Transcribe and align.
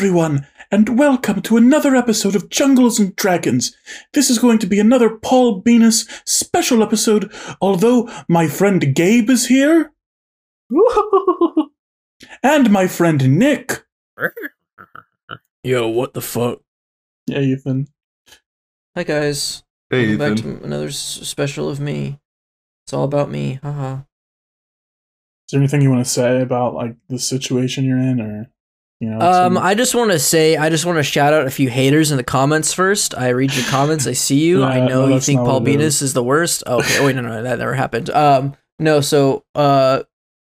Hello, 0.00 0.08
everyone, 0.12 0.46
and 0.70 0.98
welcome 0.98 1.42
to 1.42 1.58
another 1.58 1.94
episode 1.94 2.34
of 2.34 2.48
Jungles 2.48 2.98
and 2.98 3.14
Dragons. 3.16 3.76
This 4.14 4.30
is 4.30 4.38
going 4.38 4.58
to 4.60 4.66
be 4.66 4.80
another 4.80 5.10
Paul 5.18 5.60
Venus 5.60 6.06
special 6.24 6.82
episode, 6.82 7.30
although 7.60 8.08
my 8.26 8.46
friend 8.48 8.94
Gabe 8.94 9.28
is 9.28 9.48
here. 9.48 9.92
and 12.42 12.70
my 12.70 12.86
friend 12.86 13.38
Nick. 13.38 13.84
Yo, 15.62 15.86
what 15.88 16.14
the 16.14 16.22
fuck? 16.22 16.60
Yeah, 17.26 17.40
Ethan. 17.40 17.88
Hi 18.96 19.02
guys. 19.02 19.64
Hey, 19.90 20.16
Welcome 20.16 20.32
Ethan. 20.38 20.52
back 20.54 20.60
to 20.60 20.64
another 20.64 20.86
s- 20.88 20.96
special 20.96 21.68
of 21.68 21.78
me. 21.78 22.18
It's 22.86 22.94
all 22.94 23.04
about 23.04 23.30
me. 23.30 23.60
Haha. 23.62 23.96
Is 23.96 25.52
there 25.52 25.60
anything 25.60 25.82
you 25.82 25.90
want 25.90 26.06
to 26.06 26.10
say 26.10 26.40
about 26.40 26.72
like 26.72 26.96
the 27.10 27.18
situation 27.18 27.84
you're 27.84 27.98
in, 27.98 28.18
or 28.22 28.50
you 29.00 29.08
know? 29.08 29.18
Um, 29.18 29.58
I 29.58 29.74
just 29.74 29.94
want 29.94 30.12
to 30.12 30.18
say, 30.18 30.56
I 30.56 30.68
just 30.68 30.84
want 30.84 30.98
to 30.98 31.02
shout 31.02 31.32
out 31.32 31.46
a 31.46 31.50
few 31.50 31.70
haters 31.70 32.10
in 32.10 32.18
the 32.18 32.24
comments 32.24 32.72
first. 32.72 33.14
I 33.16 33.30
read 33.30 33.54
your 33.54 33.66
comments. 33.66 34.06
I 34.06 34.12
see 34.12 34.40
you. 34.40 34.62
I 34.64 34.80
know 34.80 35.06
no, 35.06 35.14
you 35.14 35.20
think 35.20 35.40
Paul 35.40 35.60
Venus 35.60 36.02
is 36.02 36.12
the 36.12 36.22
worst. 36.22 36.62
Oh, 36.66 36.78
okay. 36.80 36.98
Oh, 36.98 37.06
wait, 37.06 37.16
no, 37.16 37.22
no, 37.22 37.42
that 37.42 37.58
never 37.58 37.74
happened. 37.74 38.10
Um, 38.10 38.54
no. 38.78 39.00
So, 39.00 39.44
uh, 39.54 40.02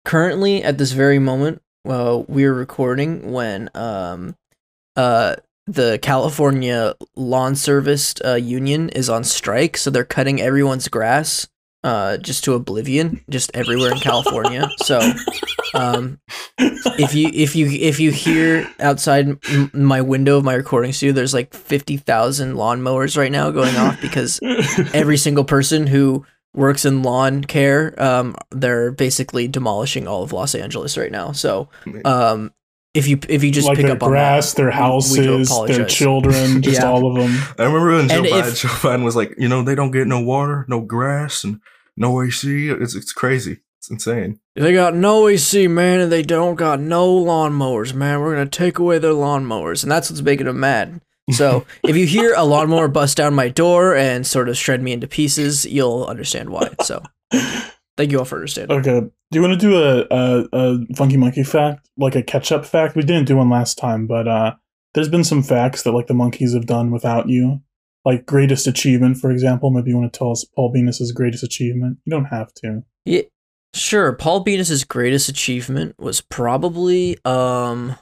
currently 0.05 0.65
at 0.65 0.77
this 0.77 0.93
very 0.93 1.21
moment, 1.21 1.63
well, 1.85 2.25
we're 2.29 2.55
recording 2.55 3.33
when 3.33 3.71
um, 3.75 4.37
uh, 4.97 5.37
the 5.67 5.99
California 6.03 6.95
Lawn 7.15 7.55
Service 7.55 8.15
uh, 8.25 8.35
Union 8.35 8.89
is 8.91 9.09
on 9.09 9.23
strike, 9.25 9.77
so 9.77 9.91
they're 9.91 10.05
cutting 10.05 10.41
everyone's 10.41 10.89
grass 10.89 11.49
uh 11.85 12.17
just 12.19 12.45
to 12.45 12.55
oblivion 12.55 13.25
just 13.29 13.51
everywhere 13.55 13.91
in 13.93 13.99
California. 13.99 14.69
So 14.79 15.01
um 15.75 16.21
if 16.59 17.15
you 17.15 17.31
if 17.33 17.57
you 17.57 17.67
if 17.67 17.99
you 17.99 18.11
hear 18.13 18.69
outside 18.81 19.29
m- 19.49 19.71
my 19.73 20.01
window 20.01 20.37
of 20.39 20.45
my 20.45 20.55
recording 20.55 20.93
studio 20.93 21.13
there's 21.15 21.35
like 21.35 21.53
50,000 21.55 22.55
lawnmowers 22.55 23.17
right 23.17 23.33
now 23.33 23.51
going 23.51 23.75
off 23.77 24.01
because 24.01 24.39
every 24.95 25.17
single 25.17 25.45
person 25.45 25.87
who 25.87 26.25
works 26.55 26.85
in 26.85 27.03
lawn 27.03 27.43
care 27.43 27.95
um 28.01 28.37
they're 28.51 28.93
basically 28.93 29.49
demolishing 29.49 30.07
all 30.07 30.23
of 30.23 30.33
Los 30.33 30.55
Angeles 30.55 30.97
right 30.99 31.11
now. 31.13 31.33
So 31.33 31.69
um 32.05 32.53
if 32.95 33.07
you 33.09 33.19
if 33.29 33.43
you 33.43 33.51
just 33.51 33.67
like 33.67 33.77
pick 33.77 33.87
their 33.87 33.97
up 33.97 34.03
on 34.03 34.11
grass, 34.11 34.53
that, 34.53 34.57
their 34.57 34.67
we 34.67 34.73
do 34.73 34.77
houses, 34.79 35.49
their 35.67 35.85
children, 35.87 36.61
just 36.63 36.81
Yeah. 36.81 36.89
all 36.91 37.07
of 37.07 37.15
them. 37.17 37.37
I 37.59 37.65
remember 37.65 37.97
when 37.97 38.09
Joe 38.09 38.17
And 38.17 38.27
Biden, 38.27 38.49
if- 38.49 38.59
Joe 38.61 38.69
Biden 38.69 39.05
was 39.05 39.17
like, 39.17 39.35
you 39.39 39.49
know, 39.49 39.63
they 39.63 39.75
don't 39.75 39.91
get 39.91 40.07
no 40.07 40.21
water, 40.21 40.65
no 40.69 40.81
grass, 40.81 41.45
and 41.45 41.61
no 41.97 42.23
AC. 42.23 42.69
It's 42.69 42.95
it's 42.95 43.13
crazy. 43.13 43.61
It's 43.79 43.91
insane. 43.91 44.39
They 44.55 44.73
got 44.75 44.95
no 44.95 45.27
AC, 45.27 45.67
man, 45.67 46.01
and 46.01 46.13
they 46.13 46.23
don't 46.23 46.55
got 46.55 46.79
no 46.81 47.09
lawnmowers, 47.13 47.93
man. 47.95 48.21
We're 48.21 48.35
gonna 48.35 48.47
take 48.47 48.79
away 48.79 48.99
their 48.99 49.13
lawnmowers, 49.13 49.83
and 49.83 49.91
that's 49.91 50.09
what's 50.11 50.23
making 50.23 50.47
them 50.47 50.61
mad. 50.61 51.01
So 51.33 51.65
if 51.83 51.97
you 51.97 52.07
hear 52.07 52.35
a 52.37 52.45
lawnmower 52.45 52.89
bust 52.89 53.17
down 53.17 53.35
my 53.35 53.49
door 53.49 53.97
and 53.97 54.27
sort 54.27 54.49
of 54.49 54.57
shred 54.57 54.83
me 54.83 54.93
into 54.93 55.09
pieces, 55.09 55.65
you'll 55.65 56.05
understand 56.05 56.51
why. 56.51 56.69
So 56.83 57.03
thank 57.97 58.13
you 58.13 58.19
all 58.19 58.25
for 58.25 58.37
understanding. 58.37 58.79
Okay. 58.79 59.01
Do 59.01 59.39
you 59.39 59.41
want 59.41 59.59
to 59.61 59.67
do 59.67 59.83
a, 59.83 60.07
a 60.11 60.49
a 60.53 60.95
funky 60.95 61.17
monkey 61.17 61.43
fact, 61.43 61.89
like 61.97 62.15
a 62.15 62.23
catch 62.23 62.53
up 62.53 62.67
fact? 62.67 62.97
We 62.97 63.03
didn't 63.03 63.27
do 63.27 63.37
one 63.37 63.51
last 63.51 63.79
time, 63.79 64.07
but 64.07 64.29
uh, 64.29 64.55
there's 64.95 65.09
been 65.09 65.25
some 65.25 65.43
facts 65.43 65.83
that 65.83 65.93
like 65.93 66.07
the 66.07 66.15
monkeys 66.15 66.55
have 66.55 66.67
done 66.67 66.91
without 66.91 67.29
you, 67.29 67.61
like 68.05 68.27
greatest 68.27 68.67
achievement, 68.67 69.17
for 69.19 69.31
example. 69.31 69.71
Maybe 69.71 69.91
you 69.91 69.99
want 69.99 70.13
to 70.13 70.19
tell 70.19 70.31
us 70.31 70.45
Paul 70.45 70.73
Venus's 70.73 71.13
greatest 71.13 71.43
achievement. 71.43 71.99
You 72.05 72.11
don't 72.11 72.27
have 72.27 72.53
to. 72.55 72.85
Yeah, 73.05 73.23
sure. 73.75 74.13
Paul 74.13 74.45
Venus's 74.45 74.85
greatest 74.85 75.29
achievement 75.29 75.95
was 75.99 76.21
probably 76.21 77.17
um, 77.25 77.97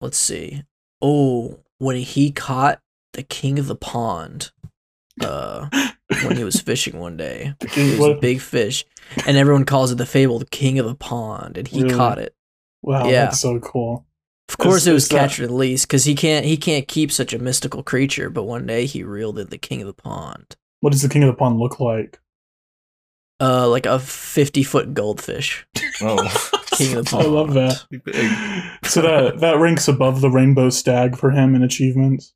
let's 0.00 0.18
see. 0.18 0.62
Oh, 1.02 1.60
when 1.78 1.96
he 1.96 2.30
caught 2.30 2.80
the 3.14 3.22
king 3.22 3.58
of 3.58 3.66
the 3.66 3.76
pond. 3.76 4.52
Uh, 5.20 5.68
when 6.24 6.36
he 6.36 6.44
was 6.44 6.60
fishing 6.60 6.98
one 6.98 7.16
day. 7.16 7.54
The 7.60 7.66
It 7.94 7.98
was 7.98 8.08
a 8.16 8.20
big 8.20 8.40
fish, 8.40 8.84
and 9.26 9.36
everyone 9.36 9.64
calls 9.64 9.90
it 9.92 9.98
the 9.98 10.06
fabled 10.06 10.50
king 10.50 10.78
of 10.78 10.86
the 10.86 10.94
pond, 10.94 11.58
and 11.58 11.66
he 11.68 11.82
Really? 11.82 11.94
caught 11.94 12.18
it. 12.18 12.34
wow, 12.82 13.06
yeah. 13.06 13.24
that's 13.26 13.40
so 13.40 13.58
cool. 13.60 14.06
Of 14.48 14.58
course, 14.58 14.82
Is- 14.82 14.86
it 14.88 14.92
was 14.92 15.02
is 15.04 15.08
that- 15.10 15.18
catch 15.18 15.38
and 15.38 15.48
release 15.50 15.84
because 15.86 16.04
he 16.04 16.14
can't 16.14 16.44
he 16.44 16.56
can't 16.56 16.86
keep 16.86 17.10
such 17.10 17.32
a 17.32 17.38
mystical 17.38 17.82
creature. 17.82 18.28
But 18.30 18.44
one 18.44 18.66
day 18.66 18.84
he 18.86 19.02
reeled 19.02 19.38
in 19.38 19.48
the 19.48 19.58
king 19.58 19.80
of 19.80 19.86
the 19.86 19.94
pond, 19.94 20.54
What 20.80 20.92
does 20.92 21.02
the 21.02 21.08
king 21.08 21.22
of 21.22 21.28
the 21.28 21.34
pond 21.38 21.58
look 21.58 21.80
like? 21.80 22.20
uh, 23.40 23.68
like 23.68 23.86
a 23.86 23.98
fifty 23.98 24.62
foot 24.62 24.94
goldfish. 24.94 25.66
Oh, 26.00 26.16
King 26.72 26.96
of 26.96 27.06
the 27.06 27.16
I 27.18 27.22
love 27.22 27.54
that. 27.54 27.84
So 28.84 29.00
that 29.02 29.40
that 29.40 29.58
ranks 29.58 29.88
above 29.88 30.20
the 30.20 30.30
rainbow 30.30 30.70
stag 30.70 31.16
for 31.16 31.30
him 31.30 31.54
in 31.54 31.62
achievements. 31.62 32.32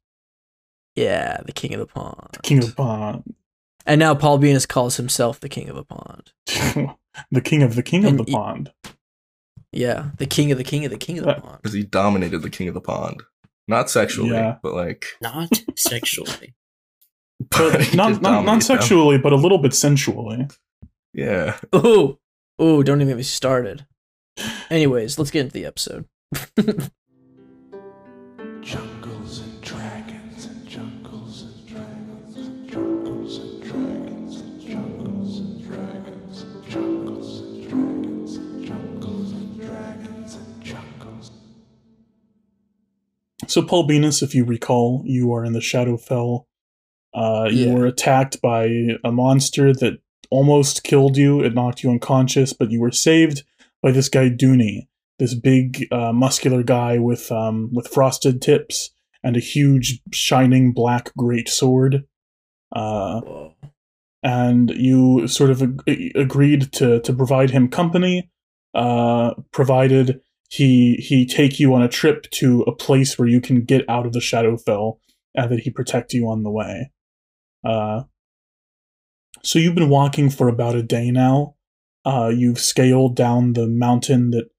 Yeah, 0.97 1.41
the 1.45 1.53
king 1.53 1.73
of 1.75 1.81
the 1.81 1.87
pond. 1.87 2.29
The 2.33 2.41
King 2.43 2.59
of 2.59 2.67
the 2.71 2.75
pond, 2.75 3.35
And 3.89 3.99
now 3.99 4.15
Paul 4.15 4.39
Venus 4.39 4.67
calls 4.67 4.97
himself 4.99 5.41
the 5.41 5.49
king 5.49 5.69
of 5.69 5.75
the 5.75 5.83
pond. 5.83 6.33
the 7.33 7.41
king 7.41 7.63
of 7.65 7.75
the 7.75 7.83
king 7.83 8.05
of 8.05 8.17
the 8.19 8.23
y- 8.25 8.33
pond. 8.33 8.71
Yeah, 9.73 10.11
the 10.19 10.27
king 10.27 10.53
of 10.53 10.59
the 10.59 10.65
king 10.65 10.85
of 10.85 10.91
the 10.93 10.97
king 10.99 11.19
of 11.19 11.25
the 11.25 11.37
Uh, 11.37 11.41
pond. 11.41 11.59
because 11.63 11.73
he 11.75 11.83
dominated 11.83 12.39
the 12.43 12.51
king 12.51 12.69
of 12.69 12.75
the 12.75 12.81
pond, 12.81 13.23
not 13.67 13.91
sexually, 13.91 14.31
Yeah. 14.31 14.57
but 14.63 14.75
like, 14.75 15.07
Not 15.21 15.49
sexually. 15.77 16.55
But 17.51 17.95
not 17.95 18.11
not, 18.13 18.23
not 18.23 18.23
dominated 18.23 18.47
them. 18.47 18.61
sexually, 18.61 19.17
but 19.19 19.33
a 19.33 19.37
little 19.37 19.59
bit 19.59 19.73
sensually. 19.75 20.49
Yeah, 21.15 21.57
Ooh, 21.75 22.19
ooh! 22.61 22.83
Don't 22.83 22.99
even 23.01 23.09
get 23.09 23.17
me 23.17 23.23
started. 23.23 23.87
Anyways, 24.71 25.19
let's 25.19 25.31
get 25.31 25.41
into 25.43 25.53
the 25.55 25.65
episode. 25.67 26.07
So, 43.59 43.65
Paul 43.67 43.89
Venus, 43.89 44.23
if 44.23 44.37
you 44.37 44.45
recall, 44.45 45.03
you 45.05 45.33
are 45.35 45.45
in 45.45 45.53
the 45.53 45.59
Shadowfell. 45.59 46.45
Uh, 47.13 47.49
you 47.51 47.67
Yeah. 47.67 47.75
were 47.75 47.87
attacked 47.87 48.41
by 48.41 48.67
a 49.03 49.11
monster 49.11 49.73
that 49.73 49.95
almost 50.31 50.85
killed 50.85 51.17
you. 51.17 51.41
It 51.43 51.55
knocked 51.55 51.83
you 51.83 51.91
unconscious, 51.91 52.53
but 52.53 52.71
you 52.71 52.81
were 52.81 52.93
saved 52.93 53.43
by 53.83 53.91
this 53.91 54.09
guy 54.09 54.29
Dooney, 54.31 54.87
this 55.19 55.35
big, 55.35 55.89
uh, 55.91 56.13
muscular 56.13 56.63
guy 56.63 56.99
with 56.99 57.33
um, 57.33 57.71
with 57.73 57.89
frosted 57.89 58.41
tips 58.41 58.91
and 59.25 59.37
a 59.37 59.41
huge, 59.41 60.03
shining 60.13 60.71
black 60.73 61.13
great 61.17 61.49
sword. 61.49 62.05
Uh, 62.71 63.21
and 64.23 64.71
you 64.71 65.27
sort 65.27 65.51
of 65.51 65.63
ag- 65.63 66.13
agreed 66.15 66.71
to 66.75 67.01
to 67.01 67.13
provide 67.13 67.51
him 67.51 67.67
company, 67.67 68.31
uh, 68.75 69.35
provided 69.51 70.21
he 70.49 70.95
he 70.97 71.27
take 71.27 71.61
you 71.61 71.75
on 71.75 71.83
a 71.83 71.89
trip 71.89 72.29
to 72.33 72.63
a 72.63 72.75
place 72.75 73.19
where 73.19 73.29
you 73.29 73.41
can 73.41 73.65
get 73.65 73.89
out 73.89 74.07
of 74.07 74.13
the 74.13 74.19
Shadowfell, 74.19 74.99
and 75.35 75.51
that 75.51 75.61
he 75.61 75.71
protect 75.71 76.13
you 76.13 76.29
on 76.29 76.43
the 76.43 76.51
way. 76.51 76.91
Uh, 77.65 78.03
so 79.43 79.59
you've 79.59 79.75
been 79.75 79.91
walking 79.91 80.31
for 80.31 80.49
about 80.49 80.75
a 80.75 80.83
day 80.83 81.11
now. 81.11 81.55
Uh, 82.05 82.33
you've 82.35 82.61
scaled 82.61 83.15
down 83.15 83.53
the 83.53 83.67
mountain 83.67 84.31
that 84.31 84.51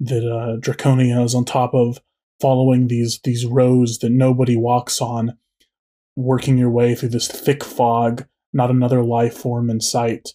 that 0.00 0.24
uh, 0.24 0.58
Draconia 0.58 1.24
is 1.24 1.34
on 1.34 1.44
top 1.44 1.74
of, 1.74 2.00
following 2.40 2.88
these 2.88 3.20
these 3.24 3.44
roads 3.44 3.98
that 3.98 4.10
nobody 4.10 4.56
walks 4.56 5.00
on, 5.00 5.36
working 6.16 6.58
your 6.58 6.70
way 6.70 6.94
through 6.94 7.10
this 7.10 7.28
thick 7.28 7.64
fog 7.64 8.26
not 8.52 8.70
another 8.70 9.02
life 9.02 9.36
form 9.36 9.70
in 9.70 9.80
sight. 9.80 10.30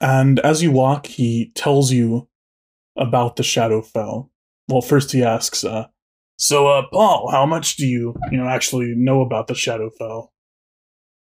And 0.00 0.40
as 0.40 0.62
you 0.62 0.70
walk, 0.70 1.06
he 1.06 1.52
tells 1.54 1.92
you 1.92 2.28
about 2.98 3.36
the 3.36 3.42
Shadowfell. 3.42 4.28
Well, 4.68 4.82
first 4.82 5.12
he 5.12 5.22
asks, 5.22 5.64
uh, 5.64 5.86
"So, 6.36 6.66
uh, 6.66 6.82
Paul, 6.92 7.30
how 7.30 7.46
much 7.46 7.76
do 7.76 7.86
you, 7.86 8.14
you 8.30 8.38
know, 8.38 8.48
actually 8.48 8.94
know 8.96 9.22
about 9.22 9.46
the 9.46 9.54
Shadowfell?" 9.54 10.28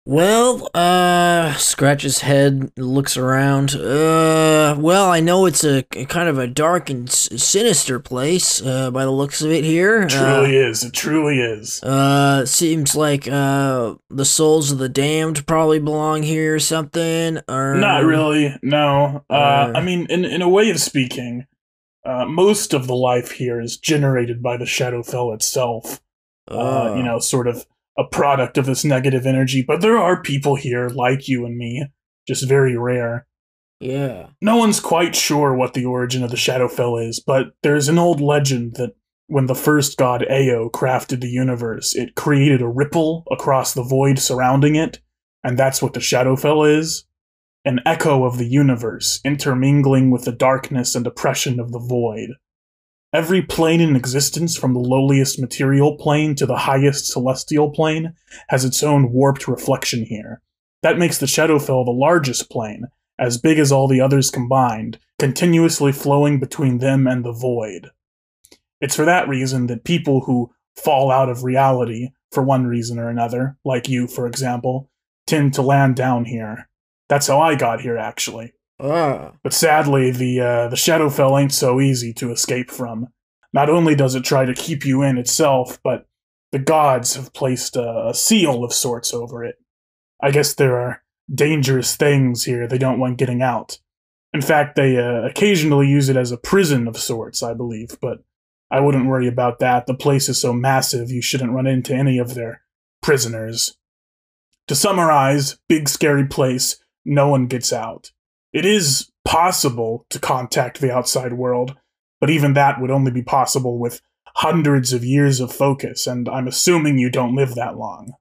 Well, 0.04 0.68
uh, 0.74 1.54
scratch 1.54 2.02
his 2.02 2.22
head, 2.22 2.72
looks 2.76 3.16
around. 3.16 3.76
Uh, 3.76 4.74
well, 4.76 5.08
I 5.08 5.20
know 5.20 5.46
it's 5.46 5.62
a 5.62 5.84
a 5.94 6.06
kind 6.06 6.28
of 6.28 6.38
a 6.38 6.48
dark 6.48 6.90
and 6.90 7.08
s- 7.08 7.28
sinister 7.40 8.00
place, 8.00 8.60
uh, 8.60 8.90
by 8.90 9.04
the 9.04 9.12
looks 9.12 9.42
of 9.42 9.52
it 9.52 9.62
here. 9.62 10.02
It 10.02 10.08
truly 10.10 10.56
is. 10.56 10.82
It 10.82 10.92
truly 10.92 11.38
is. 11.38 11.80
Uh, 11.84 11.86
uh, 11.86 12.46
seems 12.46 12.96
like, 12.96 13.28
uh, 13.28 13.94
the 14.10 14.24
souls 14.24 14.72
of 14.72 14.78
the 14.78 14.88
damned 14.88 15.46
probably 15.46 15.78
belong 15.78 16.24
here 16.24 16.56
or 16.56 16.58
something, 16.58 17.38
or... 17.48 17.76
Not 17.76 18.02
really. 18.02 18.56
No. 18.60 19.24
Uh, 19.30 19.32
uh, 19.32 19.72
I 19.76 19.82
mean, 19.82 20.06
in 20.10 20.24
in 20.24 20.42
a 20.42 20.48
way 20.48 20.70
of 20.70 20.80
speaking, 20.80 21.46
uh, 22.04 22.24
most 22.26 22.74
of 22.74 22.86
the 22.86 22.94
life 22.96 23.32
here 23.32 23.60
is 23.60 23.76
generated 23.78 24.42
by 24.42 24.56
the 24.56 24.64
Shadowfell 24.64 25.34
itself. 25.34 26.00
uh, 26.48 26.54
Oh. 26.54 26.96
you 26.96 27.02
know, 27.02 27.18
sort 27.20 27.46
of 27.46 27.66
a 27.96 28.04
product 28.04 28.58
of 28.58 28.66
this 28.66 28.84
negative 28.84 29.26
energy. 29.26 29.62
But 29.66 29.80
there 29.80 29.96
are 29.98 30.20
people 30.22 30.56
here 30.56 30.88
like 30.88 31.28
you 31.28 31.46
and 31.46 31.56
me, 31.56 31.86
just 32.26 32.48
very 32.48 32.76
rare. 32.76 33.26
Yeah. 33.80 34.28
No 34.40 34.56
one's 34.56 34.80
quite 34.80 35.14
sure 35.14 35.54
what 35.54 35.74
the 35.74 35.84
origin 35.84 36.22
of 36.24 36.30
the 36.30 36.36
Shadowfell 36.36 37.06
is, 37.08 37.20
but 37.20 37.52
there's 37.62 37.88
an 37.88 37.98
old 37.98 38.20
legend 38.20 38.74
that 38.74 38.94
when 39.28 39.46
the 39.46 39.54
first 39.54 39.96
god 39.96 40.22
Ao 40.30 40.68
crafted 40.72 41.20
the 41.20 41.28
universe, 41.28 41.94
it 41.94 42.14
created 42.16 42.60
a 42.60 42.68
ripple 42.68 43.24
across 43.30 43.74
the 43.74 43.82
void 43.84 44.18
surrounding 44.18 44.74
it, 44.76 45.00
and 45.44 45.58
that's 45.58 45.80
what 45.82 45.94
the 45.94 46.00
Shadowfell 46.00 46.78
is 46.78 47.04
an 47.64 47.80
echo 47.86 48.24
of 48.24 48.38
the 48.38 48.46
universe, 48.46 49.20
intermingling 49.24 50.10
with 50.10 50.24
the 50.24 50.32
darkness 50.32 50.94
and 50.94 51.06
oppression 51.06 51.60
of 51.60 51.72
the 51.72 51.78
void. 51.78 52.30
Every 53.12 53.42
plane 53.42 53.80
in 53.80 53.94
existence, 53.94 54.56
from 54.56 54.72
the 54.72 54.80
lowliest 54.80 55.38
material 55.38 55.96
plane 55.96 56.34
to 56.36 56.46
the 56.46 56.56
highest 56.56 57.06
celestial 57.06 57.70
plane, 57.70 58.14
has 58.48 58.64
its 58.64 58.82
own 58.82 59.12
warped 59.12 59.46
reflection 59.46 60.04
here. 60.04 60.40
That 60.82 60.98
makes 60.98 61.18
the 61.18 61.26
Shadowfell 61.26 61.84
the 61.84 61.92
largest 61.92 62.50
plane, 62.50 62.86
as 63.18 63.38
big 63.38 63.58
as 63.58 63.70
all 63.70 63.86
the 63.86 64.00
others 64.00 64.30
combined, 64.30 64.98
continuously 65.18 65.92
flowing 65.92 66.40
between 66.40 66.78
them 66.78 67.06
and 67.06 67.24
the 67.24 67.32
void. 67.32 67.90
It's 68.80 68.96
for 68.96 69.04
that 69.04 69.28
reason 69.28 69.68
that 69.68 69.84
people 69.84 70.22
who 70.22 70.50
fall 70.74 71.10
out 71.10 71.28
of 71.28 71.44
reality, 71.44 72.08
for 72.32 72.42
one 72.42 72.66
reason 72.66 72.98
or 72.98 73.08
another, 73.08 73.56
like 73.64 73.88
you, 73.88 74.08
for 74.08 74.26
example, 74.26 74.90
tend 75.26 75.54
to 75.54 75.62
land 75.62 75.94
down 75.94 76.24
here. 76.24 76.68
That's 77.12 77.26
how 77.26 77.42
I 77.42 77.56
got 77.56 77.82
here, 77.82 77.98
actually. 77.98 78.54
Ah. 78.80 79.32
But 79.42 79.52
sadly, 79.52 80.12
the 80.12 80.40
uh, 80.40 80.68
the 80.68 80.76
Shadowfell 80.76 81.38
ain't 81.38 81.52
so 81.52 81.78
easy 81.78 82.14
to 82.14 82.32
escape 82.32 82.70
from. 82.70 83.08
Not 83.52 83.68
only 83.68 83.94
does 83.94 84.14
it 84.14 84.24
try 84.24 84.46
to 84.46 84.54
keep 84.54 84.86
you 84.86 85.02
in 85.02 85.18
itself, 85.18 85.78
but 85.84 86.06
the 86.52 86.58
gods 86.58 87.14
have 87.16 87.34
placed 87.34 87.76
a, 87.76 88.08
a 88.08 88.14
seal 88.14 88.64
of 88.64 88.72
sorts 88.72 89.12
over 89.12 89.44
it. 89.44 89.56
I 90.22 90.30
guess 90.30 90.54
there 90.54 90.78
are 90.78 91.02
dangerous 91.30 91.96
things 91.96 92.44
here 92.44 92.66
they 92.66 92.78
don't 92.78 92.98
want 92.98 93.18
getting 93.18 93.42
out. 93.42 93.76
In 94.32 94.40
fact, 94.40 94.76
they 94.76 94.96
uh, 94.96 95.20
occasionally 95.26 95.88
use 95.88 96.08
it 96.08 96.16
as 96.16 96.32
a 96.32 96.38
prison 96.38 96.88
of 96.88 96.96
sorts, 96.96 97.42
I 97.42 97.52
believe, 97.52 97.98
but 98.00 98.24
I 98.70 98.80
wouldn't 98.80 99.06
worry 99.06 99.28
about 99.28 99.58
that. 99.58 99.84
The 99.84 99.92
place 99.92 100.30
is 100.30 100.40
so 100.40 100.54
massive 100.54 101.10
you 101.10 101.20
shouldn't 101.20 101.52
run 101.52 101.66
into 101.66 101.92
any 101.92 102.16
of 102.16 102.32
their 102.32 102.62
prisoners. 103.02 103.76
To 104.68 104.74
summarize, 104.74 105.58
big 105.68 105.90
scary 105.90 106.26
place, 106.26 106.81
no 107.04 107.28
one 107.28 107.46
gets 107.46 107.72
out. 107.72 108.10
It 108.52 108.64
is 108.64 109.10
possible 109.24 110.06
to 110.10 110.18
contact 110.18 110.80
the 110.80 110.92
outside 110.92 111.32
world, 111.32 111.76
but 112.20 112.30
even 112.30 112.54
that 112.54 112.80
would 112.80 112.90
only 112.90 113.10
be 113.10 113.22
possible 113.22 113.78
with 113.78 114.00
hundreds 114.36 114.92
of 114.92 115.04
years 115.04 115.40
of 115.40 115.52
focus, 115.52 116.06
and 116.06 116.28
I'm 116.28 116.48
assuming 116.48 116.98
you 116.98 117.10
don't 117.10 117.36
live 117.36 117.54
that 117.54 117.76
long. 117.76 118.14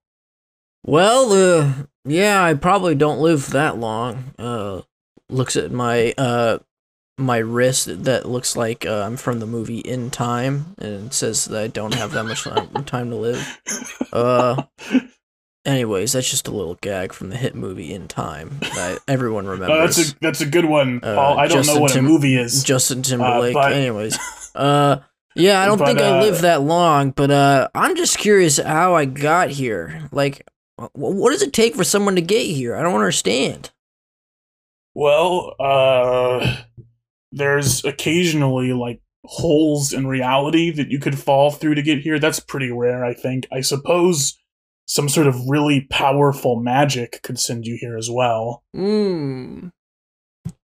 Well, 0.84 1.32
uh, 1.32 1.74
yeah, 2.06 2.44
I 2.44 2.54
probably 2.56 2.96
don't 2.96 3.20
live 3.20 3.52
that 3.52 3.78
long. 3.78 4.34
Uh, 4.38 4.82
looks 5.30 5.56
at 5.56 5.72
my 5.72 6.14
uh 6.18 6.58
my 7.18 7.38
wrist 7.38 8.04
that 8.04 8.28
looks 8.28 8.56
like 8.56 8.86
uh, 8.86 9.04
I'm 9.04 9.16
from 9.16 9.40
the 9.40 9.46
movie 9.46 9.80
In 9.80 10.10
Time, 10.10 10.76
and 10.78 11.14
says 11.14 11.46
that 11.46 11.62
I 11.62 11.68
don't 11.68 11.94
have 11.94 12.12
that 12.12 12.24
much 12.24 12.44
time 12.86 13.10
to 13.10 13.16
live. 13.16 13.62
Uh, 14.14 14.64
anyways, 15.66 16.14
that's 16.14 16.30
just 16.30 16.48
a 16.48 16.52
little 16.52 16.76
gag 16.76 17.14
from 17.14 17.30
the 17.30 17.38
hit 17.38 17.56
movie 17.56 17.94
In 17.94 18.08
Time 18.08 18.58
that 18.62 19.00
everyone 19.08 19.46
Oh, 19.48 19.52
remembers. 19.52 19.96
that's 19.96 20.12
a 20.12 20.16
that's 20.22 20.42
a 20.42 20.46
good 20.46 20.66
one, 20.66 21.00
Uh, 21.04 21.16
Paul. 21.16 21.40
I 21.40 21.48
don't 21.48 21.66
know 21.68 21.80
what 21.80 21.92
Tim- 21.94 22.06
a 22.06 22.10
movie 22.10 22.36
is. 22.36 22.64
Justin 22.64 23.02
Timberlake. 23.04 23.54
but- 23.54 23.74
Anyways, 23.74 24.18
uh, 24.56 24.98
yeah, 25.36 25.62
I 25.62 25.66
don't 25.66 25.78
But, 25.78 25.86
think 25.88 26.00
I 26.02 26.20
uh, 26.20 26.22
live 26.24 26.42
that 26.42 26.62
long, 26.62 27.12
but 27.12 27.32
uh, 27.32 27.70
I'm 27.74 27.96
just 27.96 28.18
curious 28.18 28.58
how 28.58 28.96
I 28.96 29.06
got 29.06 29.50
here. 29.50 30.10
Like, 30.12 30.46
wh- 30.78 30.94
what 30.94 31.32
does 31.32 31.42
it 31.42 31.54
take 31.54 31.76
for 31.76 31.84
someone 31.86 32.16
to 32.16 32.22
get 32.22 32.42
here? 32.46 32.76
I 32.76 32.82
don't 32.84 32.96
understand. 32.96 33.72
Well, 34.94 35.56
uh, 35.60 36.58
there's 37.32 37.86
occasionally 37.86 38.74
like 38.74 39.00
holes 39.24 39.94
in 39.94 40.06
reality 40.08 40.70
that 40.72 40.90
you 40.90 41.00
could 41.00 41.18
fall 41.18 41.52
through 41.52 41.76
to 41.76 41.82
get 41.82 42.00
here. 42.00 42.20
That's 42.20 42.40
pretty 42.42 42.72
rare, 42.72 43.06
I 43.06 43.14
think. 43.14 43.48
I 43.54 43.62
suppose 43.62 44.38
some 44.92 45.08
sort 45.08 45.26
of 45.26 45.48
really 45.48 45.80
powerful 45.90 46.60
magic 46.60 47.22
could 47.24 47.40
send 47.40 47.66
you 47.66 47.78
here 47.80 47.96
as 47.98 48.10
well. 48.12 48.62
Hmm. 48.76 49.70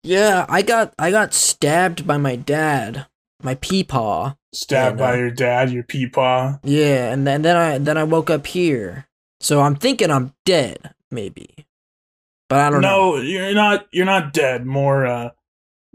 Yeah, 0.02 0.46
I 0.48 0.62
got 0.62 0.94
I 0.98 1.10
got 1.10 1.34
stabbed 1.34 2.06
by 2.06 2.16
my 2.16 2.34
dad, 2.34 3.06
my 3.42 3.54
peepaw. 3.56 4.34
Stabbed 4.54 4.98
Yeah, 4.98 5.06
by 5.06 5.12
no. 5.12 5.18
your 5.18 5.30
dad, 5.30 5.70
your 5.72 5.82
peepaw. 5.82 6.60
Yeah, 6.62 7.12
and 7.12 7.26
then 7.26 7.42
then 7.42 7.56
I 7.56 7.76
then 7.76 7.98
I 7.98 8.04
woke 8.04 8.30
up 8.30 8.46
here. 8.46 9.06
So 9.40 9.60
I'm 9.60 9.74
thinking 9.76 10.10
I'm 10.10 10.32
dead, 10.46 10.94
maybe. 11.10 11.54
But 12.48 12.60
I 12.60 12.70
don't 12.70 12.80
know. 12.80 13.16
No, 13.16 13.20
you're 13.20 13.52
not. 13.52 13.86
You're 13.92 14.06
not 14.06 14.32
dead. 14.32 14.64
More, 14.64 15.04
uh, 15.06 15.30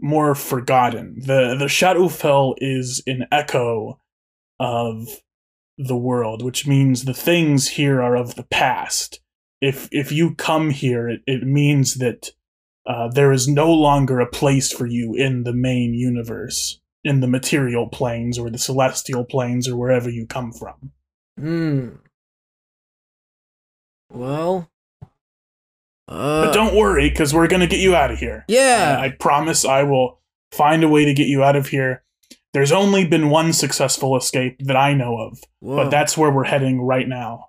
more 0.00 0.36
forgotten. 0.36 1.16
the 1.18 1.56
The 1.58 1.66
Shadowfell 1.66 2.54
is 2.58 3.02
an 3.08 3.26
echo 3.32 3.98
of 4.60 5.08
the 5.86 5.96
world, 5.96 6.42
which 6.42 6.66
means 6.66 7.04
the 7.04 7.14
things 7.14 7.68
here 7.68 8.02
are 8.02 8.16
of 8.16 8.34
the 8.34 8.44
past. 8.44 9.20
If 9.60 9.88
if 9.90 10.12
you 10.12 10.34
come 10.34 10.70
here, 10.70 11.08
it, 11.08 11.20
it 11.26 11.42
means 11.42 11.96
that 11.96 12.30
uh, 12.86 13.08
there 13.08 13.32
is 13.32 13.48
no 13.48 13.72
longer 13.72 14.20
a 14.20 14.26
place 14.26 14.72
for 14.72 14.86
you 14.86 15.14
in 15.14 15.44
the 15.44 15.52
main 15.52 15.94
universe, 15.94 16.80
in 17.04 17.20
the 17.20 17.26
material 17.26 17.88
planes 17.88 18.38
or 18.38 18.50
the 18.50 18.58
celestial 18.58 19.24
planes 19.24 19.68
or 19.68 19.76
wherever 19.76 20.08
you 20.10 20.26
come 20.26 20.52
from. 20.52 20.92
Hmm. 21.38 21.88
Well. 24.12 24.70
Uh, 26.08 26.46
But 26.46 26.52
don't 26.52 26.74
worry, 26.74 27.08
because 27.08 27.32
we're 27.32 27.46
gonna 27.46 27.68
get 27.68 27.80
you 27.80 27.94
out 27.94 28.10
of 28.10 28.18
here. 28.18 28.44
Yeah. 28.48 28.96
I, 28.98 29.04
I 29.06 29.08
promise 29.10 29.64
I 29.64 29.84
will 29.84 30.18
find 30.50 30.82
a 30.82 30.88
way 30.88 31.04
to 31.04 31.14
get 31.14 31.28
you 31.28 31.44
out 31.44 31.54
of 31.54 31.68
here. 31.68 32.02
There's 32.52 32.72
only 32.72 33.06
been 33.06 33.30
one 33.30 33.52
successful 33.52 34.16
escape 34.16 34.56
that 34.60 34.76
I 34.76 34.92
know 34.92 35.18
of, 35.18 35.40
Whoa. 35.60 35.76
but 35.76 35.90
that's 35.90 36.18
where 36.18 36.30
we're 36.30 36.44
heading 36.44 36.80
right 36.80 37.06
now. 37.06 37.48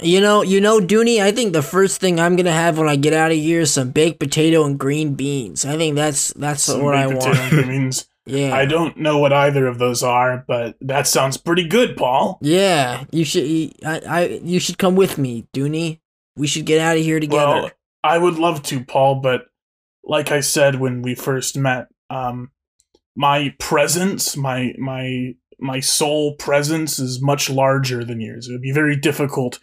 You 0.00 0.20
know, 0.20 0.42
you 0.42 0.60
know, 0.60 0.80
Dooney. 0.80 1.20
I 1.20 1.30
think 1.30 1.52
the 1.52 1.62
first 1.62 2.00
thing 2.00 2.18
I'm 2.18 2.34
gonna 2.34 2.50
have 2.50 2.78
when 2.78 2.88
I 2.88 2.96
get 2.96 3.12
out 3.12 3.30
of 3.30 3.36
here 3.36 3.60
is 3.60 3.72
some 3.72 3.90
baked 3.90 4.18
potato 4.18 4.64
and 4.64 4.78
green 4.78 5.14
beans. 5.14 5.64
I 5.64 5.76
think 5.76 5.94
that's 5.96 6.32
that's 6.32 6.62
Some 6.62 6.82
what 6.82 6.96
I 6.96 7.06
want. 7.06 8.06
Yeah. 8.24 8.54
I 8.54 8.66
don't 8.66 8.96
know 8.98 9.18
what 9.18 9.32
either 9.32 9.66
of 9.66 9.78
those 9.78 10.02
are, 10.02 10.44
but 10.46 10.76
that 10.80 11.08
sounds 11.08 11.36
pretty 11.36 11.66
good, 11.66 11.96
Paul. 11.96 12.38
Yeah, 12.40 13.04
you 13.10 13.24
should. 13.24 13.72
I, 13.84 14.00
I, 14.08 14.26
you 14.44 14.60
should 14.60 14.78
come 14.78 14.94
with 14.94 15.18
me, 15.18 15.46
Dooney. 15.52 15.98
We 16.36 16.46
should 16.46 16.64
get 16.64 16.80
out 16.80 16.96
of 16.96 17.02
here 17.02 17.18
together. 17.18 17.46
Well, 17.46 17.70
I 18.04 18.18
would 18.18 18.36
love 18.36 18.62
to, 18.64 18.84
Paul, 18.84 19.16
but 19.16 19.46
like 20.04 20.30
I 20.30 20.40
said 20.40 20.76
when 20.76 21.02
we 21.02 21.14
first 21.14 21.56
met, 21.56 21.88
um, 22.10 22.52
my 23.16 23.54
presence, 23.58 24.36
my 24.36 24.74
my 24.78 25.34
my 25.58 25.80
soul 25.80 26.34
presence 26.36 26.98
is 26.98 27.22
much 27.22 27.48
larger 27.50 28.04
than 28.04 28.20
yours. 28.20 28.48
It 28.48 28.52
would 28.52 28.62
be 28.62 28.72
very 28.72 28.96
difficult 28.96 29.58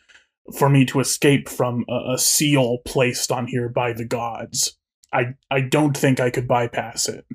for 0.58 0.70
me 0.70 0.86
to 0.86 1.00
escape 1.00 1.48
from 1.50 1.86
a, 1.90 2.14
a 2.14 2.18
seal 2.18 2.78
placed 2.86 3.32
on 3.32 3.48
here 3.48 3.70
by 3.70 3.94
the 3.94 4.06
gods. 4.06 4.78
I 5.14 5.36
I 5.52 5.62
don't 5.62 5.96
think 5.98 6.20
I 6.20 6.30
could 6.30 6.48
bypass 6.48 7.08
it. 7.10 7.26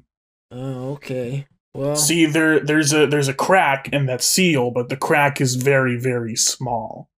oh, 0.50 0.92
okay. 0.92 1.47
Well, 1.75 1.97
See, 1.97 2.25
there 2.26 2.61
there's 2.61 2.92
a 2.92 3.06
there's 3.06 3.28
a 3.28 3.35
crack 3.35 3.88
in 3.92 4.06
that 4.06 4.23
seal, 4.23 4.71
but 4.71 4.88
the 4.88 4.97
crack 4.97 5.40
is 5.40 5.56
very 5.56 5.99
very 5.99 6.37
small. 6.37 7.11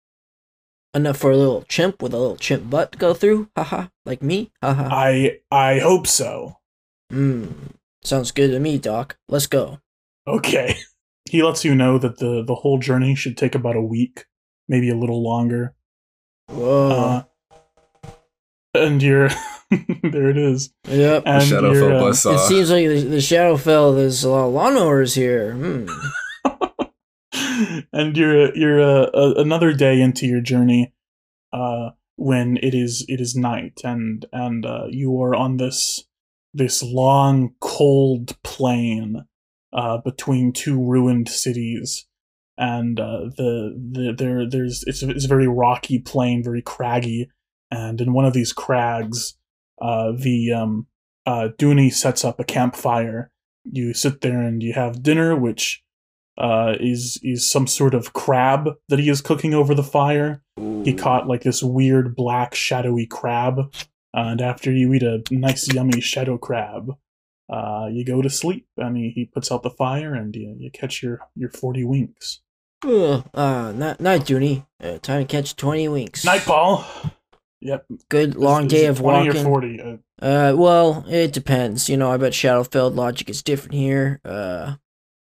enough 0.95 1.17
for 1.17 1.33
a 1.33 1.37
little 1.37 1.63
chimp 1.63 2.01
with 2.01 2.15
a 2.15 2.19
little 2.19 2.37
chimp 2.37 2.71
butt 2.71 2.93
to 2.93 2.99
go 2.99 3.15
through. 3.15 3.49
Haha, 3.57 3.89
like 4.07 4.23
me. 4.23 4.53
Haha. 4.63 4.89
I 4.93 5.41
I 5.51 5.81
hope 5.81 6.07
so. 6.07 6.59
Hmm. 7.11 7.47
Sounds 8.04 8.30
good 8.30 8.50
to 8.50 8.61
me, 8.61 8.78
Doc. 8.78 9.16
Let's 9.28 9.46
go. 9.46 9.80
Okay. 10.26 10.76
He 11.30 11.42
lets 11.42 11.64
you 11.64 11.75
know 11.75 11.96
that 11.99 12.18
the 12.18 12.44
the 12.46 12.54
whole 12.54 12.78
journey 12.78 13.14
should 13.14 13.38
take 13.38 13.54
about 13.54 13.76
a 13.76 13.80
week, 13.80 14.26
maybe 14.68 14.90
a 14.90 14.94
little 14.94 15.25
longer. 15.25 15.75
Whoa. 16.49 17.25
Uh, 18.04 18.11
and 18.75 19.02
you're 19.02 19.30
there. 20.02 20.28
It 20.28 20.37
is. 20.37 20.73
yep. 20.87 21.23
And 21.25 21.42
Shadow 21.42 21.73
you're, 21.73 21.88
fell 21.88 21.96
uh, 21.96 22.34
by 22.34 22.34
It 22.34 22.46
seems 22.46 22.70
like 22.70 22.87
the, 22.88 23.00
the 23.00 23.16
Shadowfell. 23.16 23.96
There's 23.96 24.23
a 24.23 24.30
lot 24.30 24.49
of 24.49 24.52
lawnmowers 24.52 25.16
here. 25.16 25.54
Hmm. 25.54 25.88
and 27.92 28.16
you're 28.16 28.54
you're 28.54 28.80
uh, 28.82 29.06
uh, 29.14 29.34
another 29.38 29.73
day 29.73 30.00
into 30.00 30.26
your 30.26 30.40
journey 30.40 30.92
uh, 31.52 31.90
when 32.16 32.58
it 32.58 32.75
is 32.75 33.04
it 33.08 33.20
is 33.20 33.34
night 33.34 33.80
and 33.82 34.26
and 34.32 34.66
uh, 34.66 34.87
you 34.90 35.20
are 35.23 35.34
on 35.34 35.56
this 35.56 36.04
this 36.54 36.82
long 36.82 37.54
cold 37.61 38.40
plain 38.42 39.25
uh, 39.73 39.99
between 39.99 40.52
two 40.52 40.82
ruined 40.82 41.28
cities. 41.28 42.06
And 42.56 43.00
uh, 43.00 43.30
the 43.37 43.75
the 43.76 44.14
there 44.16 44.49
there's 44.49 44.84
it's 44.87 45.02
a, 45.02 45.11
it's 45.11 45.25
a 45.25 45.28
very 45.28 45.49
rocky 45.49 45.99
plain 45.99 46.42
very 46.44 46.62
craggy. 46.62 47.28
And 47.70 48.00
in 48.00 48.12
one 48.12 48.25
of 48.25 48.32
these 48.32 48.52
crags 48.52 49.37
uh, 49.82 50.12
the 50.16 50.52
um 50.52 50.87
uh, 51.26 51.49
Dooney 51.58 51.92
sets 51.92 52.25
up 52.25 52.38
a 52.38 52.44
campfire. 52.44 53.30
You 53.64 53.94
sit 53.94 54.20
there 54.20 54.40
and 54.40 54.62
you 54.62 54.75
have 54.75 55.02
dinner 55.02 55.34
which 55.34 55.82
uh, 56.38 56.75
is 56.80 57.18
is 57.23 57.50
some 57.50 57.66
sort 57.66 57.94
of 57.94 58.12
crab 58.12 58.70
that 58.88 58.99
he 58.99 59.08
is 59.08 59.20
cooking 59.20 59.54
over 59.54 59.75
the 59.75 59.82
fire. 59.82 60.42
He 60.84 60.94
caught 60.94 61.26
like 61.26 61.42
this 61.42 61.62
weird 61.62 62.14
black 62.14 62.54
shadowy 62.54 63.06
crab, 63.06 63.75
and 64.14 64.40
after 64.40 64.73
you 64.73 64.92
eat 64.94 65.02
a 65.02 65.23
nice 65.30 65.71
yummy 65.75 66.00
shadow 66.00 66.38
crab, 66.38 66.90
uh, 67.52 67.88
you 67.92 68.04
go 68.04 68.23
to 68.23 68.30
sleep, 68.30 68.66
and 68.78 68.97
he, 68.97 69.11
he 69.11 69.25
puts 69.26 69.52
out 69.52 69.62
the 69.62 69.71
fire, 69.71 70.14
and 70.14 70.35
you, 70.35 70.56
you 70.59 70.71
catch 70.71 71.02
your, 71.02 71.18
your 71.35 71.50
40 71.50 71.85
winks. 71.85 72.40
Ugh, 72.87 73.25
uh, 73.35 73.73
night, 73.73 74.00
night, 74.00 74.23
Dooney. 74.23 74.66
Uh, 74.83 74.99
time 74.99 75.23
to 75.23 75.26
catch 75.26 75.56
20 75.56 75.88
winks. 75.88 76.25
Night, 76.25 76.42
Paul. 76.42 76.85
Yep. 77.61 77.87
Good 78.11 78.37
long 78.37 78.66
Is- 78.66 78.73
day 78.73 78.85
is 78.85 78.90
of 78.90 78.99
20 79.00 79.26
walking. 79.28 79.40
or 79.40 79.44
40. 79.44 79.80
Uh, 79.80 79.97
Uh, 80.25 80.54
well, 80.56 81.04
it 81.09 81.33
depends. 81.33 81.88
You 81.88 81.97
know, 81.97 82.11
I 82.11 82.16
bet 82.18 82.33
Shadowfell 82.33 82.94
logic 82.94 83.28
is 83.30 83.42
different 83.42 83.75
here. 83.75 84.21
Uh, 84.25 84.75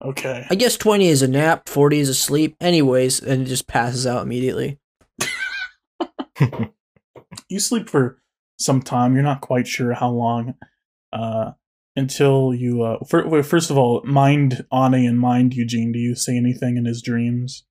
okay. 0.03 0.45
I 0.49 0.55
guess 0.55 0.75
20 0.77 1.07
is 1.07 1.21
a 1.21 1.27
nap, 1.27 1.69
40 1.69 1.99
is 1.99 2.09
a 2.09 2.13
sleep. 2.15 2.55
Anyways, 2.59 3.19
and 3.21 3.43
it 3.43 3.45
just 3.45 3.67
passes 3.67 4.05
out 4.05 4.23
immediately. 4.23 4.79
you 7.49 7.59
sleep 7.59 7.89
for 7.89 8.17
some 8.61 8.81
time. 8.81 9.13
You're 9.13 9.23
not 9.23 9.41
quite 9.41 9.67
sure 9.67 9.93
how 9.93 10.09
long, 10.11 10.55
uh, 11.11 11.51
until 11.95 12.53
you. 12.53 12.83
Uh, 12.83 12.97
fir- 13.05 13.27
wait, 13.27 13.45
first 13.45 13.69
of 13.71 13.77
all, 13.77 14.01
mind 14.05 14.65
Ani 14.71 15.05
and 15.05 15.19
mind 15.19 15.53
Eugene. 15.53 15.91
Do 15.91 15.99
you 15.99 16.15
say 16.15 16.37
anything 16.37 16.77
in 16.77 16.85
his 16.85 17.01
dreams? 17.01 17.65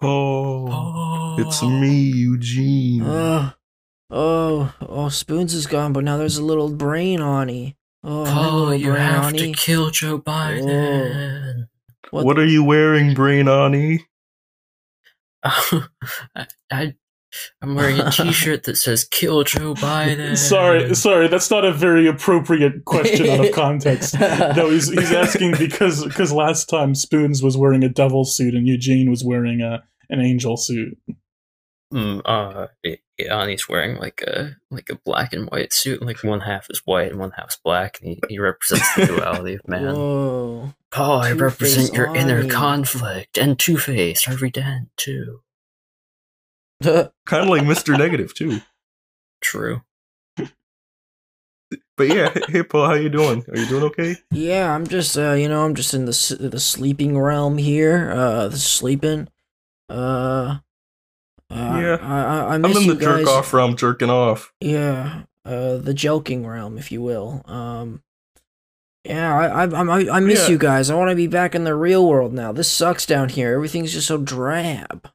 Paul, 0.00 0.68
Oh, 0.72 1.36
it's 1.38 1.62
me, 1.62 1.94
Eugene. 1.94 3.02
Uh, 3.02 3.52
oh, 4.10 4.74
oh, 4.80 5.08
Spoons 5.08 5.54
is 5.54 5.66
gone, 5.66 5.92
but 5.92 6.02
now 6.04 6.16
there's 6.16 6.36
a 6.38 6.44
little 6.44 6.68
brain 6.70 7.20
on 7.20 7.48
he. 7.48 7.76
Oh, 8.02 8.24
Paul, 8.26 8.74
you 8.74 8.90
brain 8.90 9.00
have 9.00 9.24
Ani. 9.26 9.38
to 9.38 9.52
kill 9.52 9.90
Joe 9.90 10.18
Biden. 10.20 11.68
what- 12.10 12.24
what 12.26 12.38
are 12.38 12.44
you 12.46 12.62
wearing, 12.64 13.14
Brain 13.14 13.48
Ani? 13.48 14.04
I, 15.44 16.46
I, 16.70 16.94
I'm 17.62 17.74
wearing 17.74 18.00
a 18.00 18.10
T-shirt 18.10 18.64
that 18.64 18.76
says 18.76 19.04
"Kill 19.04 19.44
Joe 19.44 19.74
Biden." 19.74 20.36
Sorry, 20.44 20.94
sorry, 20.94 21.28
that's 21.28 21.50
not 21.50 21.64
a 21.64 21.72
very 21.72 22.06
appropriate 22.06 22.84
question 22.84 23.28
out 23.28 23.44
of 23.44 23.52
context. 23.54 24.18
No, 24.18 24.70
he's 24.70 24.90
he's 24.90 25.12
asking 25.12 25.54
because 25.58 26.04
because 26.04 26.32
last 26.32 26.68
time 26.68 26.94
Spoons 26.94 27.42
was 27.42 27.56
wearing 27.56 27.82
a 27.82 27.88
devil 27.88 28.24
suit 28.24 28.54
and 28.54 28.66
Eugene 28.66 29.10
was 29.10 29.24
wearing 29.24 29.60
a 29.60 29.82
an 30.10 30.20
angel 30.20 30.56
suit. 30.56 30.96
Mm, 31.92 32.22
uh, 32.24 32.66
Yanni's 33.20 33.68
wearing 33.68 33.98
like 33.98 34.22
a 34.22 34.56
like 34.70 34.90
a 34.90 34.98
black 35.04 35.32
and 35.32 35.48
white 35.50 35.72
suit. 35.72 36.02
Like 36.02 36.24
one 36.24 36.40
half 36.40 36.66
is 36.70 36.82
white 36.84 37.10
and 37.10 37.20
one 37.20 37.30
half's 37.32 37.58
black, 37.64 38.00
and 38.00 38.10
he, 38.10 38.20
he 38.28 38.38
represents 38.38 38.94
the 38.94 39.06
duality 39.06 39.54
of 39.54 39.68
man. 39.68 39.84
Whoa. 39.94 40.74
Paul, 40.90 41.20
I 41.20 41.32
represent 41.32 41.94
your 41.94 42.14
inner 42.14 42.48
conflict 42.48 43.38
and 43.38 43.58
Two 43.58 43.78
Face, 43.78 44.24
Harvey 44.24 44.50
Dent 44.50 44.88
too. 44.96 45.40
Kind 46.84 47.42
of 47.42 47.48
like 47.48 47.62
Mr. 47.62 47.96
Negative 47.96 48.32
too. 48.34 48.60
True. 49.40 49.82
But 51.96 52.08
yeah, 52.08 52.30
hey, 52.30 52.40
hey 52.48 52.62
Paul, 52.64 52.86
how 52.86 52.94
you 52.94 53.08
doing? 53.08 53.44
Are 53.48 53.56
you 53.56 53.66
doing 53.66 53.84
okay? 53.84 54.16
yeah, 54.32 54.74
I'm 54.74 54.84
just, 54.86 55.16
uh, 55.16 55.32
you 55.32 55.48
know, 55.48 55.64
I'm 55.64 55.74
just 55.76 55.94
in 55.94 56.06
the 56.06 56.36
the 56.40 56.58
sleeping 56.58 57.16
realm 57.18 57.56
here. 57.58 58.10
Uh, 58.10 58.48
the 58.48 58.58
sleeping. 58.58 59.28
Uh, 59.88 60.58
uh 61.50 61.78
Yeah. 61.80 61.98
I, 62.02 62.20
I, 62.22 62.38
I 62.40 62.54
I'm 62.54 62.62
miss 62.62 62.78
in 62.82 62.88
the 62.88 62.96
jerk 62.96 63.28
off 63.28 63.52
realm, 63.54 63.76
jerking 63.76 64.10
off. 64.10 64.52
Yeah, 64.60 65.22
uh, 65.44 65.76
the 65.76 65.94
joking 65.94 66.44
realm, 66.46 66.78
if 66.78 66.90
you 66.90 67.00
will. 67.00 67.42
Um, 67.46 68.02
yeah, 69.04 69.32
I, 69.36 69.64
I, 69.64 69.66
I, 69.66 70.16
I 70.16 70.20
miss 70.20 70.46
Yeah. 70.48 70.52
you 70.52 70.58
guys. 70.58 70.90
I 70.90 70.94
want 70.96 71.10
to 71.10 71.16
be 71.16 71.26
back 71.28 71.54
in 71.54 71.62
the 71.62 71.74
real 71.76 72.08
world 72.08 72.32
now. 72.32 72.50
This 72.50 72.70
sucks 72.70 73.06
down 73.06 73.28
here. 73.28 73.54
Everything's 73.54 73.92
just 73.92 74.08
so 74.08 74.18
drab. 74.18 75.08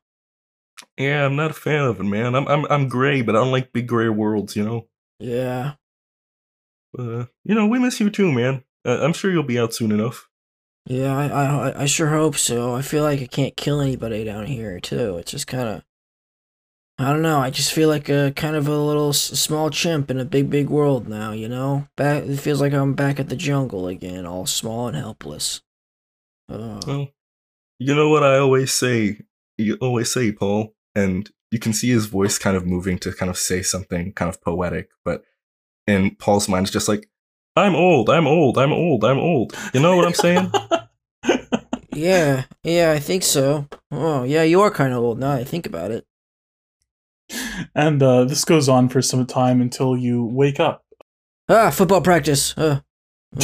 Yeah, 1.00 1.26
I'm 1.26 1.36
not 1.38 1.52
a 1.52 1.54
fan 1.56 1.86
of 1.86 2.00
it, 2.00 2.04
man. 2.04 2.36
I'm 2.36 2.46
I'm 2.48 2.66
I'm 2.70 2.88
gray, 2.90 3.22
but 3.22 3.36
I 3.36 3.40
don't 3.40 3.52
like 3.54 3.72
big 3.74 3.88
gray 3.88 4.10
worlds, 4.10 4.56
you 4.56 4.64
know. 4.66 4.88
Yeah. 5.20 5.74
Uh, 6.98 7.26
you 7.46 7.56
know, 7.56 7.68
we 7.68 7.80
miss 7.80 8.00
you 8.00 8.10
too, 8.10 8.32
man. 8.32 8.64
Uh, 8.86 9.00
I'm 9.02 9.14
sure 9.14 9.32
you'll 9.32 9.44
be 9.44 9.60
out 9.60 9.74
soon 9.74 9.92
enough. 9.92 10.28
Yeah, 10.86 11.16
I, 11.16 11.28
I, 11.28 11.82
I 11.84 11.86
sure 11.86 12.08
hope 12.10 12.36
so. 12.36 12.74
I 12.76 12.82
feel 12.82 13.04
like 13.04 13.22
I 13.22 13.28
can't 13.28 13.56
kill 13.56 13.80
anybody 13.80 14.24
down 14.24 14.46
here 14.48 14.80
too. 14.80 15.18
It's 15.20 15.32
just 15.32 15.46
kind 15.46 15.70
of, 15.70 15.84
I 16.98 17.12
don't 17.12 17.22
know. 17.22 17.40
I 17.40 17.50
just 17.52 17.72
feel 17.74 17.90
like 17.90 18.10
a 18.10 18.34
kind 18.36 18.56
of 18.56 18.68
a 18.68 18.76
little 18.76 19.10
s- 19.10 19.22
small 19.40 19.70
chimp 19.70 20.10
in 20.10 20.20
a 20.20 20.26
big, 20.26 20.50
big 20.50 20.68
world 20.70 21.08
now. 21.08 21.32
You 21.32 21.48
know, 21.48 21.88
back. 21.96 22.24
It 22.24 22.38
feels 22.40 22.60
like 22.60 22.74
I'm 22.74 22.94
back 22.94 23.20
at 23.20 23.30
the 23.30 23.36
jungle 23.36 23.88
again, 23.88 24.26
all 24.26 24.46
small 24.48 24.88
and 24.88 24.98
helpless. 24.98 25.62
Uh, 26.52 26.82
Well, 26.88 27.08
you 27.78 27.94
know 27.96 28.10
what 28.10 28.24
I 28.24 28.38
always 28.40 28.74
say. 28.74 29.22
You 29.58 29.76
always 29.82 30.12
say, 30.12 30.32
Paul, 30.32 30.74
and 31.00 31.30
you 31.52 31.60
can 31.60 31.74
see 31.74 31.90
his 31.90 32.06
voice 32.06 32.38
kind 32.38 32.56
of 32.56 32.66
moving 32.66 32.98
to 33.00 33.14
kind 33.14 33.30
of 33.30 33.38
say 33.38 33.62
something 33.62 34.14
kind 34.14 34.30
of 34.30 34.42
poetic, 34.42 34.90
but 35.04 35.24
in 35.88 36.16
Paul's 36.16 36.48
mind, 36.48 36.66
it's 36.66 36.74
just 36.74 36.88
like, 36.88 37.10
"I'm 37.56 37.76
old, 37.76 38.10
I'm 38.10 38.28
old, 38.28 38.58
I'm 38.58 38.72
old, 38.72 39.04
I'm 39.04 39.18
old." 39.18 39.56
You 39.74 39.80
know 39.80 39.96
what 39.96 40.06
I'm 40.06 40.14
saying? 40.14 40.52
yeah, 41.94 42.44
yeah, 42.64 42.92
I 42.92 43.00
think 43.00 43.24
so. 43.24 43.68
Oh, 43.92 44.24
yeah, 44.24 44.44
you 44.44 44.62
are 44.62 44.72
kind 44.72 44.94
of 44.94 45.00
old 45.00 45.20
now. 45.20 45.34
that 45.34 45.42
I 45.42 45.44
think 45.44 45.66
about 45.66 45.92
it. 45.92 46.06
and 47.76 48.02
uh, 48.02 48.26
this 48.26 48.46
goes 48.46 48.70
on 48.70 48.90
for 48.90 49.02
some 49.02 49.26
time 49.26 49.62
until 49.62 49.98
you 49.98 50.26
wake 50.26 50.60
up. 50.60 50.84
Ah, 51.48 51.72
football 51.72 52.02
practice. 52.02 52.56
Uh, 52.58 52.82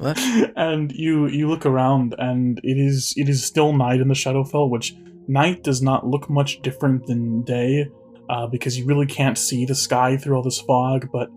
uh, 0.00 0.14
and 0.56 0.92
you 0.92 1.26
you 1.26 1.48
look 1.48 1.64
around 1.64 2.14
and 2.18 2.58
it 2.62 2.78
is 2.78 3.14
it 3.16 3.28
is 3.28 3.44
still 3.44 3.72
night 3.72 4.00
in 4.00 4.08
the 4.08 4.14
Shadowfell, 4.14 4.70
which 4.70 4.94
night 5.28 5.62
does 5.62 5.82
not 5.82 6.06
look 6.06 6.28
much 6.28 6.62
different 6.62 7.06
than 7.06 7.42
day, 7.42 7.88
uh, 8.28 8.46
because 8.46 8.78
you 8.78 8.84
really 8.84 9.06
can't 9.06 9.38
see 9.38 9.64
the 9.64 9.74
sky 9.74 10.16
through 10.16 10.36
all 10.36 10.42
this 10.42 10.60
fog, 10.60 11.08
but 11.12 11.30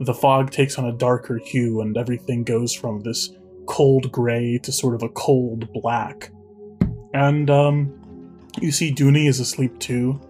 the 0.00 0.14
fog 0.14 0.50
takes 0.50 0.78
on 0.78 0.86
a 0.86 0.92
darker 0.92 1.38
hue 1.38 1.80
and 1.80 1.96
everything 1.96 2.44
goes 2.44 2.74
from 2.74 3.00
this 3.00 3.30
cold 3.66 4.10
gray 4.10 4.58
to 4.58 4.72
sort 4.72 4.94
of 4.94 5.02
a 5.02 5.08
cold 5.10 5.72
black. 5.72 6.30
And 7.14 7.48
um 7.50 7.98
you 8.60 8.72
see 8.72 8.92
Dooney 8.92 9.28
is 9.28 9.40
asleep 9.40 9.78
too, 9.78 10.20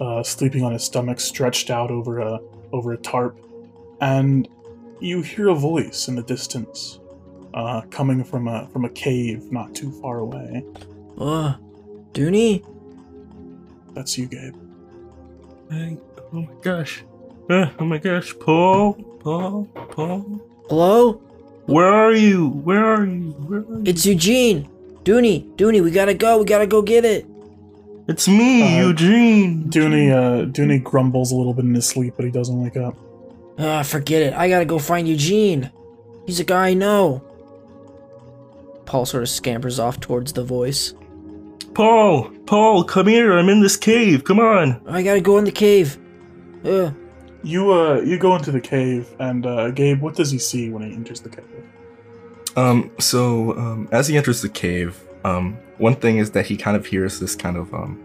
uh, 0.00 0.22
sleeping 0.22 0.64
on 0.64 0.72
his 0.72 0.84
stomach 0.84 1.20
stretched 1.20 1.70
out 1.70 1.90
over 1.90 2.18
a 2.18 2.40
over 2.72 2.92
a 2.92 2.98
tarp. 2.98 3.38
And 4.00 4.48
you 5.00 5.22
hear 5.22 5.48
a 5.48 5.54
voice 5.54 6.08
in 6.08 6.16
the 6.16 6.22
distance 6.22 7.00
uh, 7.54 7.82
coming 7.90 8.24
from 8.24 8.48
a 8.48 8.68
from 8.68 8.84
a 8.84 8.90
cave 8.90 9.50
not 9.50 9.74
too 9.74 9.92
far 10.02 10.18
away. 10.18 10.64
Uh, 11.16 11.54
Dooney? 12.12 12.64
That's 13.94 14.16
you, 14.18 14.26
Gabe. 14.26 14.54
Hey, 15.70 15.96
oh 16.32 16.40
my 16.42 16.48
gosh. 16.62 17.04
Uh, 17.48 17.70
oh 17.78 17.84
my 17.84 17.98
gosh, 17.98 18.34
Paul, 18.38 18.94
Paul, 19.20 19.64
Paul. 19.90 20.40
Hello? 20.68 21.12
Where 21.66 21.86
are 21.92 22.12
you? 22.12 22.48
Where 22.48 22.84
are 22.84 23.04
you? 23.06 23.30
Where 23.32 23.60
are 23.60 23.62
you? 23.78 23.82
It's 23.84 24.04
Eugene. 24.06 24.68
Dooney, 25.04 25.54
Dooney, 25.56 25.82
we 25.82 25.90
gotta 25.90 26.14
go. 26.14 26.38
We 26.38 26.44
gotta 26.44 26.66
go 26.66 26.82
get 26.82 27.04
it. 27.04 27.26
It's 28.08 28.26
me, 28.28 28.78
Uh, 28.80 28.88
Eugene. 28.88 29.64
Dooney 29.70 30.10
uh, 30.12 30.46
Dooney 30.46 30.82
grumbles 30.82 31.32
a 31.32 31.36
little 31.36 31.54
bit 31.54 31.64
in 31.64 31.74
his 31.74 31.86
sleep, 31.86 32.14
but 32.16 32.24
he 32.24 32.30
doesn't 32.30 32.60
wake 32.62 32.76
up. 32.76 32.96
Ah, 33.58 33.82
forget 33.82 34.22
it. 34.22 34.34
I 34.34 34.48
gotta 34.48 34.64
go 34.64 34.78
find 34.78 35.08
Eugene. 35.08 35.70
He's 36.26 36.40
a 36.40 36.44
guy 36.44 36.68
I 36.68 36.74
know. 36.74 37.22
Paul 38.86 39.06
sort 39.06 39.22
of 39.22 39.28
scampers 39.28 39.78
off 39.78 40.00
towards 40.00 40.32
the 40.32 40.42
voice. 40.44 40.94
Paul, 41.74 42.30
Paul, 42.46 42.84
come 42.84 43.06
here. 43.06 43.32
I'm 43.38 43.48
in 43.48 43.60
this 43.60 43.76
cave. 43.76 44.24
Come 44.24 44.40
on. 44.40 44.80
I 44.88 45.02
gotta 45.02 45.20
go 45.20 45.38
in 45.38 45.44
the 45.44 45.52
cave. 45.52 45.98
Uh, 46.64 46.90
You 47.42 47.72
uh 47.72 48.00
you 48.00 48.18
go 48.18 48.36
into 48.36 48.50
the 48.50 48.60
cave, 48.60 49.08
and 49.18 49.46
uh, 49.46 49.70
Gabe, 49.70 50.00
what 50.02 50.14
does 50.14 50.30
he 50.30 50.38
see 50.38 50.68
when 50.70 50.82
he 50.82 50.92
enters 50.94 51.20
the 51.20 51.30
cave? 51.30 51.44
Um, 52.56 52.90
so 52.98 53.56
um, 53.56 53.88
as 53.92 54.08
he 54.08 54.16
enters 54.16 54.42
the 54.42 54.48
cave, 54.48 55.00
um, 55.24 55.56
one 55.78 55.94
thing 55.94 56.18
is 56.18 56.32
that 56.32 56.46
he 56.46 56.56
kind 56.56 56.76
of 56.76 56.84
hears 56.86 57.18
this 57.20 57.34
kind 57.36 57.56
of 57.56 57.72
um 57.72 57.98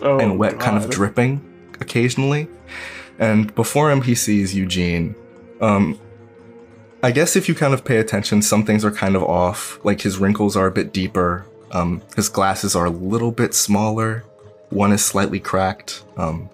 Oh, 0.00 0.18
and 0.20 0.38
wet 0.38 0.60
kind 0.60 0.76
of 0.82 0.88
dripping 0.90 1.40
occasionally. 1.80 2.48
And 3.18 3.52
before 3.56 3.90
him, 3.90 4.00
he 4.02 4.14
sees 4.14 4.54
Eugene. 4.54 5.16
Um, 5.60 5.98
I 7.02 7.12
guess 7.12 7.36
if 7.36 7.48
you 7.48 7.54
kind 7.54 7.74
of 7.74 7.84
pay 7.84 7.98
attention, 7.98 8.42
some 8.42 8.64
things 8.64 8.84
are 8.84 8.90
kind 8.90 9.14
of 9.14 9.22
off. 9.22 9.78
Like 9.84 10.00
his 10.00 10.18
wrinkles 10.18 10.56
are 10.56 10.66
a 10.66 10.70
bit 10.70 10.92
deeper. 10.92 11.46
Um, 11.70 12.02
his 12.16 12.28
glasses 12.28 12.74
are 12.74 12.86
a 12.86 12.90
little 12.90 13.30
bit 13.30 13.54
smaller. 13.54 14.24
One 14.70 14.92
is 14.92 15.04
slightly 15.04 15.38
cracked. 15.38 16.02
Um, 16.16 16.50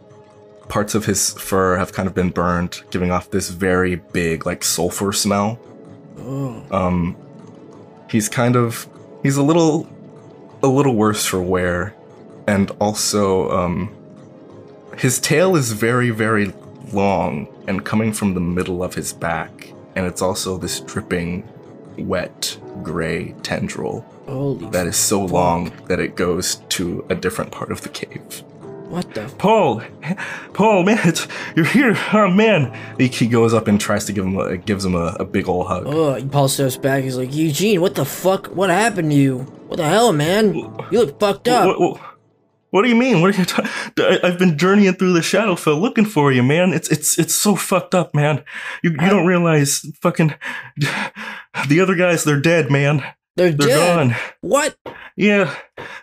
parts 0.69 0.95
of 0.95 1.07
his 1.07 1.33
fur 1.35 1.77
have 1.77 1.93
kind 1.93 2.07
of 2.09 2.15
been 2.15 2.31
burned, 2.31 2.83
giving 2.91 3.11
off 3.11 3.31
this 3.31 3.51
very 3.51 3.97
big, 3.97 4.45
like 4.45 4.63
sulfur 4.65 5.13
smell. 5.13 5.59
oh, 6.19 6.63
Um, 6.71 7.17
he's 8.11 8.29
kind 8.29 8.57
of 8.57 8.87
he's 9.23 9.37
a 9.37 9.43
little 9.43 9.89
a 10.63 10.69
little 10.69 10.95
worse 10.95 11.25
for 11.27 11.41
wear, 11.43 11.95
and 12.47 12.71
also 12.81 13.51
um, 13.51 13.95
his 14.99 15.19
tail 15.19 15.57
is 15.57 15.73
very 15.73 16.11
very 16.11 16.53
long 16.93 17.49
and 17.67 17.85
coming 17.85 18.13
from 18.13 18.35
the 18.35 18.41
middle 18.41 18.83
of 18.83 18.95
his 18.95 19.13
back, 19.13 19.73
and 19.97 20.07
it's 20.07 20.23
also 20.23 20.59
this 20.59 20.81
dripping, 20.81 21.49
wet 21.99 22.59
gray 22.83 23.35
tendril 23.43 24.05
holy. 24.27 24.69
that 24.71 24.87
is 24.87 24.97
so 24.97 25.25
long 25.25 25.73
that 25.87 26.01
it 26.01 26.17
goes 26.17 26.57
to 26.71 27.05
a 27.09 27.15
different 27.15 27.53
part 27.53 27.71
of 27.71 27.83
the 27.83 27.89
cave. 27.89 28.43
What 28.89 29.15
the? 29.15 29.27
Paul, 29.39 29.83
Paul, 30.53 30.83
man, 30.85 30.99
it's, 31.05 31.27
you're 31.57 31.65
here. 31.65 31.97
Oh 32.13 32.29
man. 32.31 32.77
He, 32.99 33.09
he 33.09 33.27
goes 33.27 33.55
up 33.55 33.67
and 33.67 33.81
tries 33.81 34.05
to 34.05 34.13
give 34.13 34.25
him 34.25 34.37
a 34.37 34.57
gives 34.57 34.85
him 34.85 34.95
a, 34.95 35.17
a 35.19 35.25
big 35.25 35.49
old 35.49 35.67
hug. 35.67 35.85
Oh, 35.87 36.23
Paul 36.31 36.49
steps 36.49 36.77
back. 36.77 37.03
He's 37.03 37.17
like, 37.17 37.35
Eugene, 37.35 37.81
what 37.81 37.95
the 37.95 38.05
fuck? 38.05 38.49
What 38.49 38.71
happened 38.71 39.11
to 39.11 39.17
you? 39.17 39.39
What 39.69 39.79
the 39.79 39.89
hell, 39.89 40.13
man? 40.13 40.55
You 40.55 41.01
look 41.01 41.19
fucked 41.19 41.49
up. 41.49 41.67
What, 41.67 41.81
what, 41.81 42.01
what 42.01 42.14
do 42.83 42.89
you 42.89 42.97
mean? 42.97 43.21
What 43.21 43.35
are 43.35 43.39
you? 43.39 43.45
Ta- 43.45 43.71
I- 43.99 44.21
I've 44.23 44.39
been 44.39 44.59
journeying 44.59 44.95
through 44.95 45.13
the 45.13 45.21
Shadowfell 45.21 45.81
looking 45.81 46.05
for 46.07 46.33
you, 46.33 46.43
man. 46.43 46.73
It's 46.73 46.89
it's 46.91 47.19
it's 47.19 47.35
so 47.35 47.55
fucked 47.57 47.95
up, 47.95 48.15
man. 48.15 48.45
You 48.83 48.91
you 48.91 49.09
don't 49.11 49.27
realize, 49.27 49.85
fucking, 50.01 50.35
the 51.69 51.81
other 51.81 51.95
guys, 51.95 52.25
they're 52.25 52.41
dead, 52.41 52.71
man. 52.71 53.03
They're, 53.37 53.51
They're 53.51 53.67
dead. 53.69 53.97
gone. 54.11 54.17
What? 54.43 54.77
Yeah, 55.17 55.53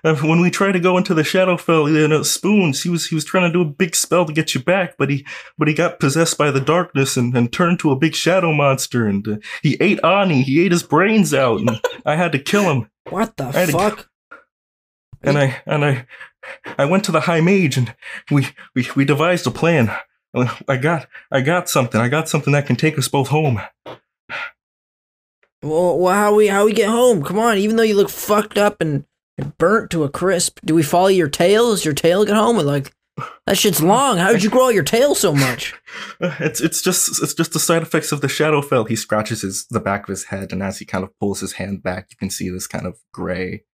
uh, 0.03 0.15
when 0.15 0.41
we 0.41 0.51
tried 0.51 0.73
to 0.73 0.81
go 0.81 0.97
into 0.97 1.13
the 1.13 1.21
Shadowfell, 1.21 1.89
you 1.93 2.05
know, 2.07 2.23
Spoons, 2.23 2.83
he 2.83 2.89
was 2.89 3.05
he 3.07 3.15
was 3.15 3.23
trying 3.23 3.49
to 3.49 3.53
do 3.53 3.61
a 3.61 3.65
big 3.73 3.95
spell 3.95 4.25
to 4.25 4.33
get 4.33 4.53
you 4.53 4.61
back, 4.61 4.95
but 4.97 5.09
he 5.09 5.25
but 5.57 5.69
he 5.69 5.73
got 5.73 5.99
possessed 6.01 6.37
by 6.37 6.51
the 6.51 6.59
darkness 6.59 7.15
and, 7.15 7.35
and 7.35 7.51
turned 7.51 7.79
to 7.79 7.91
a 7.91 7.95
big 7.95 8.15
shadow 8.15 8.51
monster, 8.51 9.07
and 9.07 9.25
uh, 9.27 9.35
he 9.63 9.77
ate 9.79 10.03
Ani, 10.03 10.41
he 10.41 10.61
ate 10.65 10.73
his 10.73 10.83
brains 10.83 11.33
out, 11.33 11.59
and 11.61 11.71
I 12.05 12.15
had 12.17 12.33
to 12.33 12.39
kill 12.39 12.63
him. 12.63 12.89
What 13.09 13.35
the 13.37 13.45
I 13.45 13.51
had 13.51 13.65
to- 13.69 13.71
fuck? 13.77 14.09
And 15.21 15.37
I 15.37 15.61
and 15.65 15.85
I 15.85 16.07
I 16.77 16.85
went 16.85 17.03
to 17.05 17.11
the 17.11 17.21
High 17.21 17.41
Mage 17.41 17.77
and 17.77 17.93
we 18.29 18.47
we, 18.75 18.87
we 18.95 19.05
devised 19.05 19.47
a 19.47 19.51
plan. 19.51 19.95
I 20.67 20.77
got 20.77 21.07
I 21.31 21.41
got 21.41 21.69
something. 21.69 21.99
I 21.99 22.07
got 22.07 22.29
something 22.29 22.53
that 22.53 22.65
can 22.65 22.75
take 22.75 22.97
us 22.97 23.07
both 23.07 23.29
home. 23.29 23.61
Well, 25.63 25.99
well, 25.99 26.15
how 26.15 26.35
we 26.35 26.47
how 26.47 26.65
we 26.65 26.73
get 26.73 26.89
home? 26.89 27.23
Come 27.23 27.37
on, 27.37 27.57
even 27.57 27.75
though 27.75 27.83
you 27.83 27.95
look 27.95 28.09
fucked 28.09 28.57
up 28.57 28.81
and, 28.81 29.05
and 29.37 29.55
burnt 29.57 29.91
to 29.91 30.03
a 30.03 30.09
crisp, 30.09 30.59
do 30.65 30.73
we 30.73 30.83
follow 30.83 31.07
your 31.07 31.29
tail? 31.29 31.71
Does 31.71 31.85
your 31.85 31.93
tail 31.93 32.25
get 32.25 32.35
home? 32.35 32.57
And 32.57 32.67
like, 32.67 32.91
that 33.45 33.57
shit's 33.57 33.81
long. 33.81 34.17
How 34.17 34.31
did 34.31 34.43
you 34.43 34.49
grow 34.49 34.69
your 34.69 34.83
tail 34.83 35.13
so 35.13 35.33
much? 35.33 35.75
It's 36.39 36.61
it's 36.61 36.81
just 36.81 37.21
it's 37.21 37.33
just 37.33 37.51
the 37.51 37.59
side 37.59 37.81
effects 37.81 38.11
of 38.11 38.21
the 38.21 38.27
Shadowfell. 38.27 38.87
He 38.87 38.95
scratches 38.95 39.41
his 39.41 39.65
the 39.69 39.79
back 39.79 40.03
of 40.03 40.09
his 40.09 40.25
head, 40.25 40.51
and 40.51 40.63
as 40.63 40.79
he 40.79 40.85
kind 40.85 41.03
of 41.03 41.17
pulls 41.19 41.41
his 41.41 41.53
hand 41.53 41.83
back, 41.83 42.07
you 42.09 42.17
can 42.17 42.29
see 42.29 42.49
this 42.49 42.67
kind 42.67 42.85
of 42.85 42.99
gray 43.11 43.65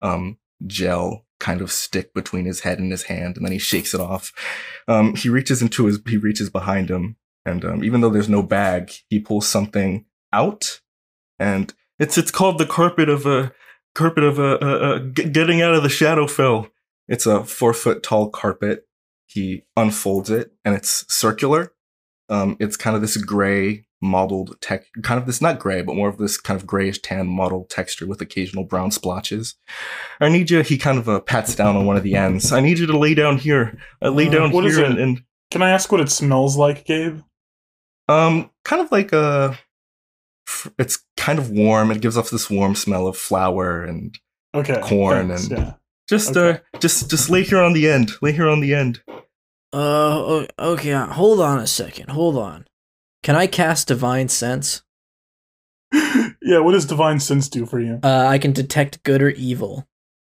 um, 0.00 0.38
gel 0.66 1.24
kind 1.40 1.60
of 1.60 1.70
stick 1.70 2.14
between 2.14 2.46
his 2.46 2.60
head 2.60 2.78
and 2.78 2.90
his 2.90 3.04
hand, 3.04 3.36
and 3.36 3.44
then 3.44 3.52
he 3.52 3.58
shakes 3.58 3.92
it 3.94 4.00
off. 4.00 4.32
Um, 4.88 5.14
he 5.14 5.28
reaches 5.28 5.60
into 5.60 5.86
his 5.86 6.00
he 6.08 6.16
reaches 6.16 6.50
behind 6.50 6.90
him, 6.90 7.16
and 7.44 7.64
um, 7.64 7.84
even 7.84 8.00
though 8.00 8.10
there's 8.10 8.28
no 8.28 8.42
bag, 8.42 8.92
he 9.08 9.18
pulls 9.18 9.46
something 9.46 10.06
out, 10.32 10.80
and 11.38 11.74
it's 11.98 12.16
it's 12.16 12.30
called 12.30 12.58
the 12.58 12.66
carpet 12.66 13.08
of 13.08 13.26
a 13.26 13.52
carpet 13.94 14.24
of 14.24 14.38
a, 14.38 14.56
a, 14.56 14.94
a 14.94 15.00
g- 15.00 15.28
getting 15.28 15.60
out 15.60 15.74
of 15.74 15.82
the 15.82 15.88
Shadowfell. 15.88 16.70
It's 17.08 17.26
a 17.26 17.44
four 17.44 17.74
foot 17.74 18.02
tall 18.02 18.30
carpet. 18.30 18.86
He 19.26 19.64
unfolds 19.76 20.30
it, 20.30 20.52
and 20.64 20.74
it's 20.74 21.04
circular. 21.12 21.73
Um, 22.28 22.56
it's 22.60 22.76
kind 22.76 22.96
of 22.96 23.02
this 23.02 23.16
gray 23.16 23.84
mottled 24.00 24.60
tech, 24.60 24.84
kind 25.02 25.18
of 25.20 25.26
this 25.26 25.40
not 25.40 25.58
gray, 25.58 25.82
but 25.82 25.94
more 25.96 26.08
of 26.08 26.18
this 26.18 26.38
kind 26.38 26.58
of 26.60 26.66
grayish 26.66 27.00
tan 27.00 27.26
mottled 27.26 27.70
texture 27.70 28.06
with 28.06 28.20
occasional 28.20 28.64
brown 28.64 28.90
splotches. 28.90 29.54
I 30.20 30.28
need 30.28 30.50
you. 30.50 30.60
He 30.62 30.76
kind 30.78 30.98
of 30.98 31.08
uh, 31.08 31.20
pats 31.20 31.54
down 31.54 31.76
on 31.76 31.86
one 31.86 31.96
of 31.96 32.02
the 32.02 32.14
ends. 32.16 32.52
I 32.52 32.60
need 32.60 32.78
you 32.78 32.86
to 32.86 32.98
lay 32.98 33.14
down 33.14 33.38
here. 33.38 33.78
Uh, 34.02 34.10
lay 34.10 34.28
Uh, 34.28 34.32
down 34.32 34.50
here, 34.50 34.84
and, 34.84 34.98
and 34.98 35.22
Can 35.50 35.62
I 35.62 35.70
ask 35.70 35.90
what 35.92 36.00
it 36.00 36.10
smells 36.10 36.56
like, 36.56 36.84
Gabe? 36.84 37.20
um, 38.08 38.50
kind 38.64 38.82
of 38.82 38.90
like 38.92 39.12
a. 39.12 39.58
It's 40.78 40.98
kind 41.16 41.38
of 41.38 41.50
warm. 41.50 41.90
It 41.90 42.00
gives 42.02 42.16
off 42.18 42.30
this 42.30 42.50
warm 42.50 42.74
smell 42.74 43.06
of 43.06 43.16
flour 43.16 43.82
and 43.82 44.16
Okay. 44.54 44.80
Corn 44.82 45.28
thanks, 45.28 45.48
and- 45.48 45.58
yeah. 45.58 45.72
just 46.08 46.36
Okay. 46.36 46.60
uh, 46.74 46.78
just 46.80 47.08
just 47.10 47.30
lay 47.30 47.42
here 47.42 47.60
on 47.62 47.72
the 47.72 47.88
end. 47.88 48.12
Lay 48.22 48.32
here 48.32 48.48
on 48.48 48.60
the 48.60 48.74
end. 48.74 49.02
Uh, 49.74 50.46
okay. 50.58 50.92
uh, 50.92 51.06
Hold 51.06 51.40
on 51.40 51.58
a 51.58 51.66
second. 51.66 52.10
Hold 52.10 52.36
on. 52.36 52.66
Can 53.22 53.34
I 53.34 53.46
cast 53.46 53.88
Divine 53.88 54.28
Sense? 54.28 54.82
yeah. 56.42 56.58
What 56.58 56.72
does 56.72 56.86
divine 56.86 57.20
sense 57.20 57.48
do 57.48 57.66
for 57.66 57.80
you? 57.80 58.00
Uh, 58.02 58.26
I 58.26 58.38
can 58.38 58.52
detect 58.52 59.02
good 59.02 59.22
or 59.22 59.30
evil, 59.30 59.86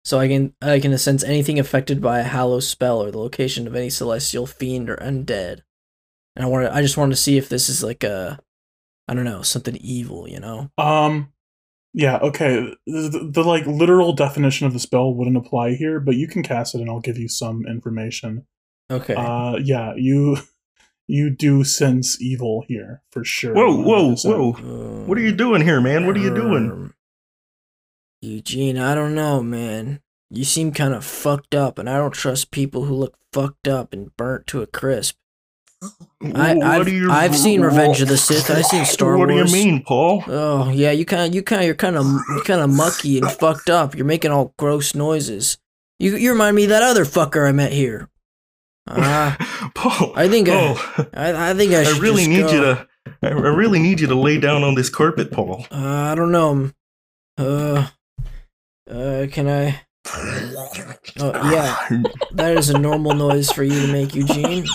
so 0.03 0.19
I 0.19 0.27
can 0.27 0.53
I 0.61 0.79
can 0.79 0.97
sense 0.97 1.23
anything 1.23 1.59
affected 1.59 2.01
by 2.01 2.19
a 2.19 2.23
hallow 2.23 2.59
spell 2.59 3.01
or 3.01 3.11
the 3.11 3.19
location 3.19 3.67
of 3.67 3.75
any 3.75 3.89
celestial 3.89 4.45
fiend 4.45 4.89
or 4.89 4.97
undead. 4.97 5.61
And 6.35 6.45
I 6.45 6.47
wanted 6.47 6.69
I 6.69 6.81
just 6.81 6.97
wanted 6.97 7.15
to 7.15 7.21
see 7.21 7.37
if 7.37 7.49
this 7.49 7.69
is 7.69 7.83
like 7.83 8.03
a, 8.03 8.39
I 9.07 9.13
don't 9.13 9.25
know, 9.25 9.41
something 9.41 9.77
evil. 9.77 10.27
You 10.27 10.39
know? 10.39 10.71
Um, 10.77 11.33
yeah, 11.93 12.17
okay. 12.17 12.73
The, 12.85 13.09
the, 13.09 13.29
the, 13.31 13.43
like 13.43 13.65
literal 13.65 14.13
definition 14.13 14.67
of 14.67 14.73
the 14.73 14.79
spell 14.79 15.13
wouldn't 15.13 15.37
apply 15.37 15.73
here, 15.73 15.99
but 15.99 16.15
you 16.15 16.27
can 16.27 16.43
cast 16.43 16.75
it, 16.75 16.81
and 16.81 16.89
I'll 16.89 16.99
give 16.99 17.17
you 17.17 17.27
some 17.27 17.65
information. 17.67 18.45
Okay. 18.91 19.15
Uh, 19.15 19.57
yeah, 19.61 19.93
you 19.95 20.37
you 21.07 21.29
do 21.29 21.63
sense 21.63 22.21
evil 22.21 22.63
here 22.67 23.01
for 23.11 23.23
sure. 23.23 23.53
Whoa, 23.53 23.81
whoa, 23.81 24.11
100%. 24.13 24.25
whoa! 24.61 25.03
What 25.05 25.17
are 25.17 25.21
you 25.21 25.35
doing 25.35 25.61
here, 25.61 25.81
man? 25.81 26.05
What 26.05 26.15
are 26.17 26.21
you 26.21 26.33
doing? 26.33 26.71
Um, 26.71 26.93
Eugene, 28.21 28.77
I 28.77 28.95
don't 28.95 29.13
know, 29.15 29.43
man. 29.43 30.01
You 30.29 30.43
seem 30.43 30.71
kind 30.71 30.93
of 30.93 31.05
fucked 31.05 31.53
up, 31.55 31.77
and 31.79 31.89
I 31.89 31.97
don't 31.97 32.13
trust 32.13 32.51
people 32.51 32.85
who 32.85 32.95
look 32.95 33.15
fucked 33.31 33.67
up 33.67 33.93
and 33.93 34.15
burnt 34.17 34.47
to 34.47 34.61
a 34.61 34.67
crisp. 34.67 35.15
I, 36.33 36.57
I've, 36.59 36.89
you- 36.89 37.11
I've 37.11 37.35
seen 37.35 37.61
Revenge 37.61 38.01
of 38.01 38.07
the 38.07 38.17
Sith. 38.17 38.49
I've 38.49 38.65
seen 38.65 38.83
Star 38.95 39.15
What 39.17 39.29
do 39.29 39.35
you 39.35 39.43
mean, 39.45 39.83
Paul? 39.83 40.23
Oh 40.27 40.69
yeah, 40.71 40.91
you 40.91 41.05
kind 41.05 41.27
of, 41.29 41.35
you 41.35 41.43
kind 41.43 41.61
of, 41.61 41.65
you're 41.67 41.75
kind 41.75 41.95
of, 41.95 42.05
you're 42.29 42.43
kind 42.43 42.61
of 42.61 42.69
mucky 42.71 43.19
and 43.19 43.31
fucked 43.31 43.69
up. 43.69 43.95
You're 43.95 44.05
making 44.05 44.31
all 44.31 44.53
gross 44.57 44.95
noises. 44.95 45.57
You, 45.99 46.15
you 46.17 46.31
remind 46.31 46.55
me 46.55 46.63
of 46.63 46.69
that 46.69 46.83
other 46.83 47.05
fucker 47.05 47.47
I 47.47 47.51
met 47.51 47.71
here. 47.71 48.09
Ah, 48.89 49.71
Paul, 49.75 50.13
I 50.15 50.27
think 50.27 50.49
I- 50.49 50.53
Paul, 50.53 51.05
I, 51.13 51.51
I 51.51 51.53
think 51.53 51.73
I 51.73 51.83
I 51.83 51.97
really 51.99 52.23
just 52.25 52.29
need 52.29 52.41
go. 52.41 52.51
you 52.53 52.61
to. 52.61 52.87
I 53.23 53.29
really 53.29 53.79
need 53.79 53.99
you 53.99 54.07
to 54.07 54.15
lay 54.15 54.37
down 54.39 54.63
on 54.63 54.75
this 54.75 54.89
carpet, 54.89 55.31
Paul. 55.31 55.65
Uh, 55.71 55.75
I 56.11 56.15
don't 56.15 56.31
know. 56.31 56.71
Uh, 57.37 57.87
uh, 58.89 59.27
can 59.31 59.47
I? 59.47 59.81
Oh 61.19 61.31
yeah, 61.51 61.75
that 62.33 62.55
is 62.57 62.69
a 62.69 62.77
normal 62.77 63.13
noise 63.15 63.51
for 63.51 63.63
you 63.63 63.87
to 63.87 63.91
make, 63.91 64.13
Eugene. 64.13 64.65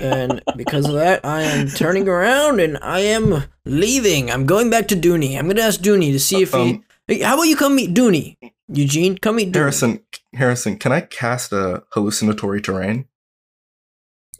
And 0.00 0.40
because 0.56 0.86
of 0.86 0.92
that, 0.94 1.24
I 1.24 1.42
am 1.42 1.68
turning 1.68 2.06
around 2.08 2.60
and 2.60 2.78
I 2.82 3.00
am 3.00 3.42
leaving. 3.64 4.30
I'm 4.30 4.46
going 4.46 4.70
back 4.70 4.86
to 4.88 4.94
Dooney. 4.96 5.36
I'm 5.36 5.48
gonna 5.48 5.62
ask 5.62 5.80
Dooney 5.80 6.12
to 6.12 6.20
see 6.20 6.42
if 6.42 6.52
he. 6.52 6.58
Um, 6.58 6.84
Hey, 7.08 7.20
How 7.20 7.34
about 7.34 7.44
you 7.44 7.56
come 7.56 7.74
meet 7.74 7.94
Dooney? 7.94 8.36
Eugene, 8.68 9.16
come 9.18 9.36
meet 9.36 9.48
Dooney. 9.50 9.56
Harrison, 9.56 10.00
Harrison, 10.34 10.76
can 10.78 10.92
I 10.92 11.00
cast 11.00 11.52
a 11.52 11.82
hallucinatory 11.92 12.60
terrain? 12.60 13.06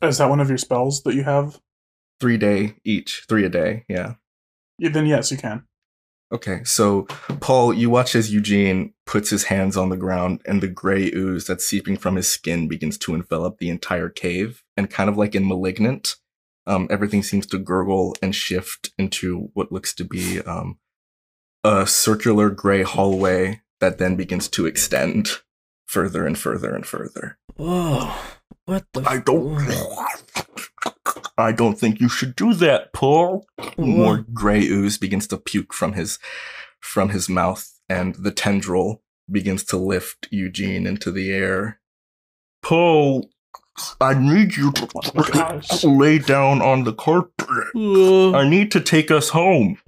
Is 0.03 0.19
that 0.19 0.29
one 0.29 0.41
of 0.41 0.49
your 0.49 0.59
spells 0.59 1.03
that 1.03 1.15
you 1.15 1.25
have? 1.25 1.61
Three 2.21 2.37
day 2.37 2.77
each, 2.85 3.25
three 3.29 3.45
a 3.45 3.49
day. 3.49 3.85
Yeah. 3.89 4.15
Yeah, 4.79 4.91
then 4.91 5.07
yes, 5.07 5.31
you 5.31 5.37
can. 5.37 5.65
Okay, 6.31 6.63
so 6.63 7.05
Paul, 7.41 7.73
you 7.73 7.89
watch 7.89 8.15
as 8.15 8.33
Eugene 8.33 8.93
puts 9.07 9.31
his 9.31 9.45
hands 9.45 9.79
on 9.79 9.89
the 9.89 9.97
ground 9.97 10.43
and 10.45 10.61
the 10.61 10.69
gray 10.69 11.11
ooze 11.15 11.47
that's 11.47 11.65
seeping 11.65 11.97
from 11.97 12.17
his 12.17 12.29
skin 12.29 12.69
begins 12.69 12.99
to 12.99 13.15
envelop 13.15 13.59
the 13.59 13.71
entire 13.71 14.11
cave. 14.11 14.63
And 14.77 14.91
kind 14.91 15.09
of 15.09 15.17
like 15.17 15.35
in 15.35 15.49
Malignant, 15.49 16.17
um, 16.67 16.87
everything 16.91 17.23
seems 17.23 17.47
to 17.47 17.59
gurgle 17.59 18.15
and 18.21 18.35
shift 18.35 18.91
into 18.99 19.51
what 19.55 19.73
looks 19.73 19.95
to 19.95 20.05
be 20.05 20.41
um, 20.43 20.79
a 21.65 21.87
circular 21.87 22.51
gray 22.51 22.83
hallway 22.83 23.63
that 23.81 23.97
then 23.97 24.15
begins 24.15 24.49
to 24.49 24.67
extend 24.67 25.39
further 25.87 26.27
and 26.27 26.39
further 26.39 26.75
and 26.75 26.85
further. 26.85 27.39
Whoa! 27.57 28.13
What 28.69 28.85
the? 28.93 29.01
I 29.09 29.17
don't. 29.17 29.67
I 31.39 31.53
don't 31.53 31.79
think 31.79 32.01
you 32.01 32.09
should 32.11 32.37
do 32.37 32.53
that, 32.53 32.93
Paul. 32.93 33.47
More 33.79 34.27
gray 34.35 34.61
ooze 34.61 34.99
begins 34.99 35.27
to 35.29 35.39
puke 35.39 35.73
from 35.73 35.95
his 35.95 36.19
from 36.79 37.09
his 37.09 37.31
mouth, 37.31 37.67
and 37.89 38.15
the 38.17 38.31
tendril 38.31 39.01
begins 39.31 39.65
to 39.65 39.79
lift 39.79 40.29
Eugene 40.31 40.87
into 40.87 41.11
the 41.11 41.33
air. 41.33 41.81
Paul, 42.63 43.31
I 44.03 44.13
need 44.13 44.55
you 44.59 44.71
to 44.73 45.89
lay 45.89 46.19
down 46.19 46.61
on 46.61 46.85
the 46.85 46.93
carpet. 46.93 47.69
Uh, 47.75 48.33
I 48.33 48.47
need 48.47 48.71
to 48.73 48.83
take 48.83 49.11
us 49.11 49.31
home. 49.31 49.79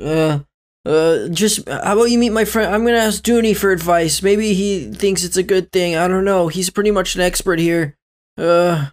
uh, 0.00 0.38
uh, 0.84 1.28
just 1.28 1.68
how 1.68 1.92
about 1.92 2.10
you 2.10 2.18
meet 2.18 2.30
my 2.30 2.44
friend? 2.44 2.74
I'm 2.74 2.84
gonna 2.84 2.98
ask 2.98 3.22
Dooney 3.22 3.56
for 3.56 3.70
advice. 3.70 4.22
Maybe 4.22 4.52
he 4.54 4.90
thinks 4.92 5.22
it's 5.22 5.36
a 5.36 5.42
good 5.42 5.70
thing. 5.70 5.96
I 5.96 6.08
don't 6.08 6.24
know. 6.24 6.48
He's 6.48 6.70
pretty 6.70 6.90
much 6.90 7.14
an 7.14 7.20
expert 7.20 7.60
here. 7.60 7.96
Uh, 8.36 8.88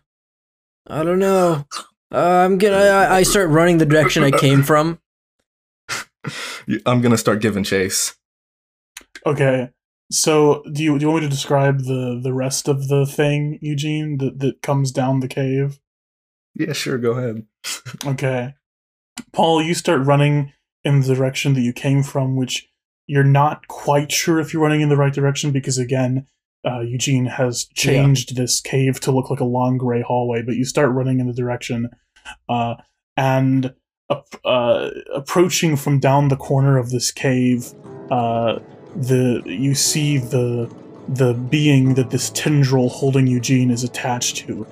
I 0.87 1.03
don't 1.03 1.19
know. 1.19 1.65
Uh, 2.13 2.45
I'm 2.45 2.57
gonna. 2.57 2.77
I, 2.77 3.17
I 3.17 3.23
start 3.23 3.49
running 3.49 3.79
the 3.79 3.85
direction 3.85 4.23
I 4.23 4.31
came 4.31 4.61
from. 4.61 4.99
I'm 6.85 7.01
gonna 7.01 7.17
start 7.17 7.41
giving 7.41 7.63
chase. 7.63 8.15
Okay. 9.25 9.69
So, 10.11 10.63
do 10.71 10.83
you 10.83 10.97
do 10.97 11.05
you 11.05 11.11
want 11.11 11.23
me 11.23 11.29
to 11.29 11.35
describe 11.35 11.79
the 11.79 12.19
the 12.21 12.33
rest 12.33 12.67
of 12.67 12.87
the 12.87 13.05
thing, 13.05 13.57
Eugene, 13.61 14.17
that 14.19 14.39
that 14.39 14.61
comes 14.61 14.91
down 14.91 15.19
the 15.19 15.27
cave? 15.27 15.79
Yeah, 16.53 16.73
sure. 16.73 16.97
Go 16.97 17.11
ahead. 17.11 17.45
Okay. 18.05 18.53
Paul, 19.33 19.61
you 19.61 19.73
start 19.73 20.05
running 20.05 20.53
in 20.83 21.01
the 21.01 21.15
direction 21.15 21.53
that 21.53 21.61
you 21.61 21.73
came 21.73 22.03
from, 22.03 22.35
which 22.35 22.69
you're 23.07 23.23
not 23.23 23.67
quite 23.67 24.11
sure 24.11 24.39
if 24.39 24.53
you're 24.53 24.61
running 24.61 24.81
in 24.81 24.89
the 24.89 24.97
right 24.97 25.13
direction 25.13 25.51
because 25.51 25.77
again, 25.77 26.25
uh, 26.65 26.81
Eugene 26.81 27.25
has 27.25 27.65
changed 27.73 28.35
this 28.35 28.59
cave 28.59 28.99
to 28.99 29.11
look 29.11 29.29
like 29.29 29.39
a 29.39 29.45
long 29.45 29.77
gray 29.77 30.01
hallway, 30.01 30.41
but 30.41 30.55
you 30.55 30.65
start 30.65 30.91
running 30.91 31.19
in 31.19 31.27
the 31.27 31.33
direction, 31.33 31.89
uh, 32.49 32.75
and 33.15 33.73
uh, 34.09 34.89
approaching 35.13 35.75
from 35.75 35.99
down 35.99 36.27
the 36.27 36.35
corner 36.35 36.77
of 36.77 36.89
this 36.89 37.11
cave, 37.11 37.73
uh, 38.11 38.59
the 38.95 39.41
you 39.45 39.73
see 39.73 40.17
the 40.17 40.73
the 41.07 41.33
being 41.33 41.95
that 41.95 42.09
this 42.11 42.29
tendril 42.31 42.89
holding 42.89 43.25
Eugene 43.27 43.71
is 43.71 43.83
attached 43.83 44.37
to. 44.37 44.67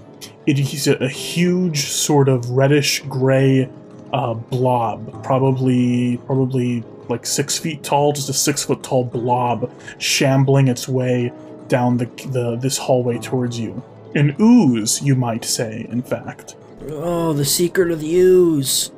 It 0.46 0.60
is 0.60 0.88
a, 0.88 0.96
a 0.98 1.10
huge 1.10 1.86
sort 1.86 2.30
of 2.30 2.50
reddish 2.50 3.02
gray 3.04 3.70
uh, 4.14 4.34
blob, 4.34 5.24
probably 5.24 6.18
probably 6.26 6.84
like 7.10 7.26
six 7.26 7.58
feet 7.58 7.84
tall, 7.84 8.14
just 8.14 8.30
a 8.30 8.34
six 8.34 8.64
foot 8.64 8.84
tall 8.84 9.06
blob, 9.06 9.72
shambling 9.98 10.68
its 10.68 10.88
way 10.88 11.32
down 11.68 11.98
the, 11.98 12.06
the 12.32 12.58
this 12.58 12.78
hallway 12.78 13.18
towards 13.18 13.60
you. 13.60 13.82
An 14.16 14.36
ooze, 14.40 15.02
you 15.02 15.16
might 15.16 15.46
say. 15.46 15.86
In 15.90 16.02
fact, 16.02 16.56
Oh, 16.90 17.34
the 17.34 17.46
secret 17.46 17.92
of 17.92 18.00
the 18.02 18.16
ooze. 18.16 18.92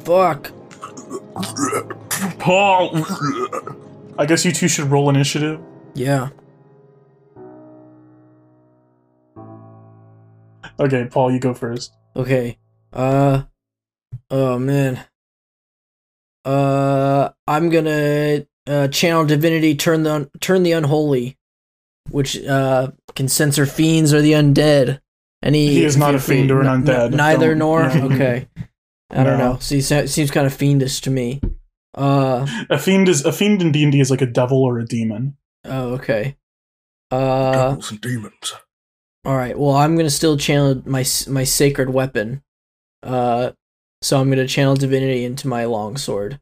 Fuck. 0.00 0.52
Paul. 2.38 3.04
I 4.18 4.26
guess 4.26 4.44
you 4.44 4.52
two 4.52 4.68
should 4.68 4.90
roll 4.90 5.08
initiative. 5.08 5.60
Yeah. 5.94 6.28
Okay, 10.78 11.06
Paul, 11.10 11.32
you 11.32 11.38
go 11.38 11.52
first. 11.52 11.92
Okay. 12.16 12.58
Uh. 12.92 13.42
Oh 14.30 14.58
man. 14.58 15.04
Uh, 16.44 17.30
I'm 17.46 17.68
gonna 17.68 18.46
uh 18.66 18.88
channel 18.88 19.24
divinity, 19.26 19.74
turn 19.74 20.02
the 20.04 20.30
turn 20.40 20.62
the 20.62 20.72
unholy, 20.72 21.36
which 22.10 22.42
uh 22.44 22.90
can 23.14 23.28
censor 23.28 23.66
fiends 23.66 24.14
or 24.14 24.20
the 24.22 24.32
undead. 24.32 25.00
Any 25.42 25.68
He 25.68 25.84
is 25.84 25.96
not 25.96 26.14
a 26.14 26.18
if 26.18 26.24
fiend 26.24 26.50
or 26.50 26.60
an 26.60 26.66
n- 26.66 26.74
n- 26.76 26.84
undead. 26.84 27.12
neither 27.14 27.50
Don't- 27.54 27.58
nor. 27.58 27.82
Okay. 28.12 28.46
I 29.12 29.24
don't 29.24 29.38
No. 29.38 29.52
know. 29.54 29.58
See, 29.58 29.80
se- 29.80 30.06
seems 30.06 30.30
kind 30.30 30.46
of 30.46 30.54
fiendish 30.54 31.00
to 31.00 31.10
me. 31.10 31.40
Uh. 31.94 32.46
A 32.70 32.78
fiend 32.78 33.08
is 33.08 33.24
a 33.24 33.32
fiend 33.32 33.60
in 33.60 33.72
D 33.72 33.82
and 33.82 33.90
D 33.90 34.00
is 34.00 34.10
like 34.10 34.22
a 34.22 34.26
devil 34.26 34.62
or 34.62 34.78
a 34.78 34.84
demon. 34.86 35.36
Oh. 35.64 35.94
Okay. 35.94 36.36
Uh. 37.10 37.52
Devils 37.52 37.90
and 37.90 38.00
demons. 38.00 38.52
All 39.24 39.36
right. 39.36 39.58
Well, 39.58 39.74
I'm 39.74 39.96
gonna 39.96 40.10
still 40.10 40.36
channel 40.36 40.80
my 40.86 41.04
my 41.28 41.44
sacred 41.44 41.90
weapon. 41.90 42.42
Uh, 43.02 43.50
so 44.02 44.20
I'm 44.20 44.30
gonna 44.30 44.46
channel 44.46 44.74
divinity 44.74 45.24
into 45.24 45.48
my 45.48 45.64
longsword. 45.64 46.40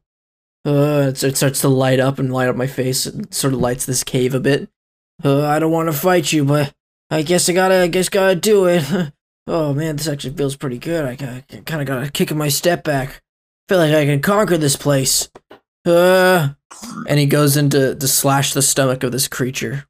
Uh, 0.65 1.07
it, 1.09 1.23
it 1.23 1.37
starts 1.37 1.61
to 1.61 1.69
light 1.69 1.99
up 1.99 2.19
and 2.19 2.33
light 2.33 2.49
up 2.49 2.55
my 2.55 2.67
face. 2.67 3.05
It 3.05 3.33
sort 3.33 3.53
of 3.53 3.59
lights 3.59 3.85
this 3.85 4.03
cave 4.03 4.33
a 4.33 4.39
bit. 4.39 4.69
Uh, 5.23 5.45
I 5.45 5.59
don't 5.59 5.71
want 5.71 5.87
to 5.87 5.97
fight 5.97 6.31
you, 6.31 6.45
but 6.45 6.73
I 7.09 7.21
guess 7.21 7.49
I 7.49 7.53
gotta. 7.53 7.75
I 7.75 7.87
guess 7.87 8.09
gotta 8.09 8.35
do 8.35 8.65
it. 8.65 8.83
oh 9.47 9.73
man, 9.73 9.95
this 9.95 10.07
actually 10.07 10.35
feels 10.35 10.55
pretty 10.55 10.77
good. 10.77 11.05
I, 11.05 11.15
kind 11.15 11.81
of 11.81 11.87
got 11.87 12.03
a 12.03 12.11
kick 12.11 12.31
in 12.31 12.37
my 12.37 12.49
step 12.49 12.83
back. 12.83 13.21
Feel 13.67 13.79
like 13.79 13.93
I 13.93 14.05
can 14.05 14.21
conquer 14.21 14.57
this 14.57 14.75
place. 14.75 15.29
Uh, 15.85 16.49
and 17.07 17.19
he 17.19 17.25
goes 17.25 17.57
into 17.57 17.95
to 17.95 18.07
slash 18.07 18.53
the 18.53 18.61
stomach 18.61 19.03
of 19.03 19.11
this 19.11 19.27
creature. 19.27 19.85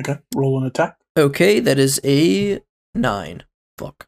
Okay, 0.00 0.18
roll 0.34 0.58
an 0.58 0.66
attack. 0.66 0.96
Okay, 1.16 1.60
that 1.60 1.78
is 1.78 2.00
a 2.04 2.60
nine. 2.94 3.42
Fuck. 3.76 4.06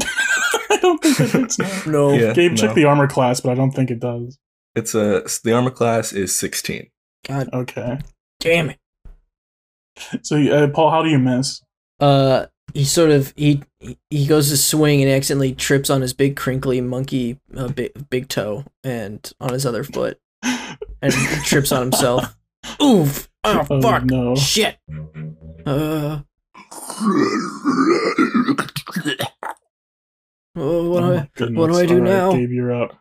I 0.70 0.76
don't 0.76 1.02
think 1.02 1.20
it 1.20 1.30
hits. 1.30 1.58
No. 1.58 1.68
No. 1.86 2.12
Yeah, 2.12 2.32
Gabe, 2.32 2.52
no. 2.52 2.56
check 2.56 2.74
the 2.74 2.84
armor 2.84 3.06
class, 3.08 3.40
but 3.40 3.50
I 3.50 3.54
don't 3.54 3.70
think 3.72 3.90
it 3.90 4.00
does. 4.00 4.38
It's 4.74 4.94
a 4.94 5.22
the 5.44 5.52
armor 5.52 5.70
class 5.70 6.12
is 6.12 6.34
16. 6.34 6.88
God 7.28 7.48
Okay, 7.52 7.98
damn 8.40 8.70
it. 8.70 8.78
so 10.22 10.36
uh, 10.36 10.68
Paul, 10.68 10.90
how 10.90 11.02
do 11.02 11.08
you 11.10 11.18
miss? 11.18 11.60
Uh, 12.00 12.46
he 12.74 12.84
sort 12.84 13.10
of 13.10 13.32
he 13.36 13.62
he 14.10 14.26
goes 14.26 14.50
to 14.50 14.56
swing 14.56 15.02
and 15.02 15.10
accidentally 15.10 15.54
trips 15.54 15.90
on 15.90 16.00
his 16.00 16.12
big 16.12 16.36
crinkly 16.36 16.80
monkey 16.80 17.38
uh, 17.56 17.68
big 17.68 17.92
big 18.10 18.28
toe 18.28 18.64
and 18.82 19.32
on 19.40 19.52
his 19.52 19.64
other 19.64 19.84
foot 19.84 20.18
and 20.42 21.12
trips 21.44 21.70
on 21.72 21.82
himself. 21.82 22.36
Oof! 22.82 23.28
Oh, 23.44 23.66
Oh, 23.70 23.80
fuck! 23.80 24.04
no. 24.04 24.34
Shit! 24.34 24.76
Uh, 25.66 26.20
oh, 30.56 30.90
what 30.90 31.00
do 31.00 31.06
Oh 31.06 31.46
I? 31.46 31.50
what 31.52 31.66
do 31.68 31.76
I 31.76 31.86
do 31.86 31.94
All 31.94 32.00
right, 32.00 32.10
now? 32.10 32.32
Gabe, 32.32 32.50
you're 32.50 32.82
up. 32.82 32.98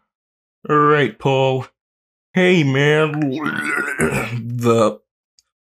All 0.70 0.78
right, 0.78 1.18
Paul. 1.18 1.68
Hey, 2.34 2.64
man. 2.64 3.12
the 3.20 5.00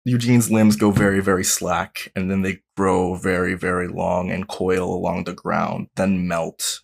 Eugene's 0.05 0.49
limbs 0.49 0.77
go 0.77 0.91
very, 0.91 1.19
very 1.19 1.43
slack, 1.43 2.11
and 2.15 2.31
then 2.31 2.41
they 2.41 2.61
grow 2.77 3.15
very, 3.15 3.55
very 3.55 3.87
long 3.87 4.31
and 4.31 4.47
coil 4.47 4.93
along 4.93 5.25
the 5.25 5.33
ground, 5.33 5.87
then 5.95 6.27
melt, 6.27 6.79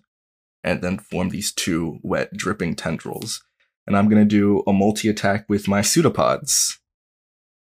and 0.63 0.81
then 0.81 0.97
form 0.97 1.29
these 1.29 1.53
two 1.53 1.99
wet, 2.03 2.33
dripping 2.33 2.75
tendrils. 2.75 3.41
And 3.87 3.97
I'm 3.97 4.09
gonna 4.09 4.25
do 4.25 4.63
a 4.67 4.73
multi 4.73 5.07
attack 5.07 5.45
with 5.47 5.67
my 5.67 5.81
pseudopods. 5.81 6.79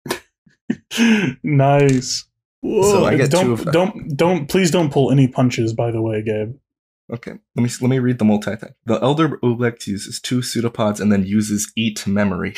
nice. 1.44 2.26
So 2.64 3.06
I 3.06 3.16
get 3.16 3.32
don't 3.32 3.46
two 3.46 3.54
of 3.54 3.66
them. 3.66 3.72
don't 3.72 4.18
don't 4.18 4.50
please 4.50 4.72
don't 4.72 4.92
pull 4.92 5.12
any 5.12 5.28
punches. 5.28 5.74
By 5.74 5.92
the 5.92 6.02
way, 6.02 6.22
Gabe. 6.24 6.56
Okay, 7.14 7.32
let 7.56 7.64
me 7.64 7.70
let 7.82 7.90
me 7.90 8.00
read 8.00 8.20
the 8.20 8.26
multi 8.26 8.52
attack. 8.52 8.74
The 8.86 8.96
Elder 9.02 9.38
Oblex 9.38 9.88
uses 9.88 10.20
two 10.20 10.42
pseudopods 10.42 11.00
and 11.00 11.12
then 11.12 11.24
uses 11.26 11.72
eat 11.78 12.06
memory. 12.06 12.54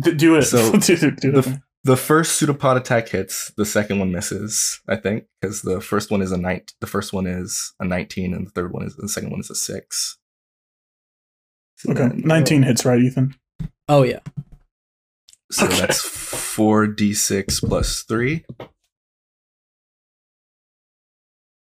D- 0.00 0.14
do 0.14 0.36
it. 0.36 0.42
So, 0.42 0.72
do, 0.78 0.96
do, 0.96 1.10
do 1.10 1.32
the 1.32 1.38
it. 1.50 1.58
The 1.82 1.96
first 1.96 2.36
pseudopod 2.40 2.76
attack 2.78 3.08
hits. 3.08 3.52
The 3.56 3.66
second 3.66 3.98
one 3.98 4.10
misses. 4.12 4.80
I 4.88 4.96
think 4.96 5.24
because 5.40 5.62
the 5.62 5.80
first 5.80 6.10
one 6.10 6.22
is 6.22 6.32
a 6.32 6.38
night. 6.38 6.72
The 6.80 6.86
first 6.86 7.12
one 7.12 7.26
is 7.26 7.74
a 7.80 7.84
nineteen, 7.84 8.32
and 8.34 8.46
the 8.46 8.50
third 8.52 8.72
one 8.72 8.84
is 8.84 8.94
the 8.96 9.08
second 9.08 9.30
one 9.30 9.40
is 9.40 9.50
a 9.50 9.54
six. 9.56 10.16
So 11.76 11.90
Okay, 11.90 12.00
then- 12.02 12.10
uh, 12.24 12.26
nineteen 12.26 12.62
hits, 12.62 12.84
right, 12.84 13.00
Ethan? 13.00 13.34
Oh 13.88 14.02
yeah. 14.04 14.20
So 15.50 15.66
Okay. 15.66 15.78
that's 15.80 16.00
four 16.00 16.86
d 16.86 17.12
six 17.14 17.60
plus 17.60 18.02
three. 18.04 18.44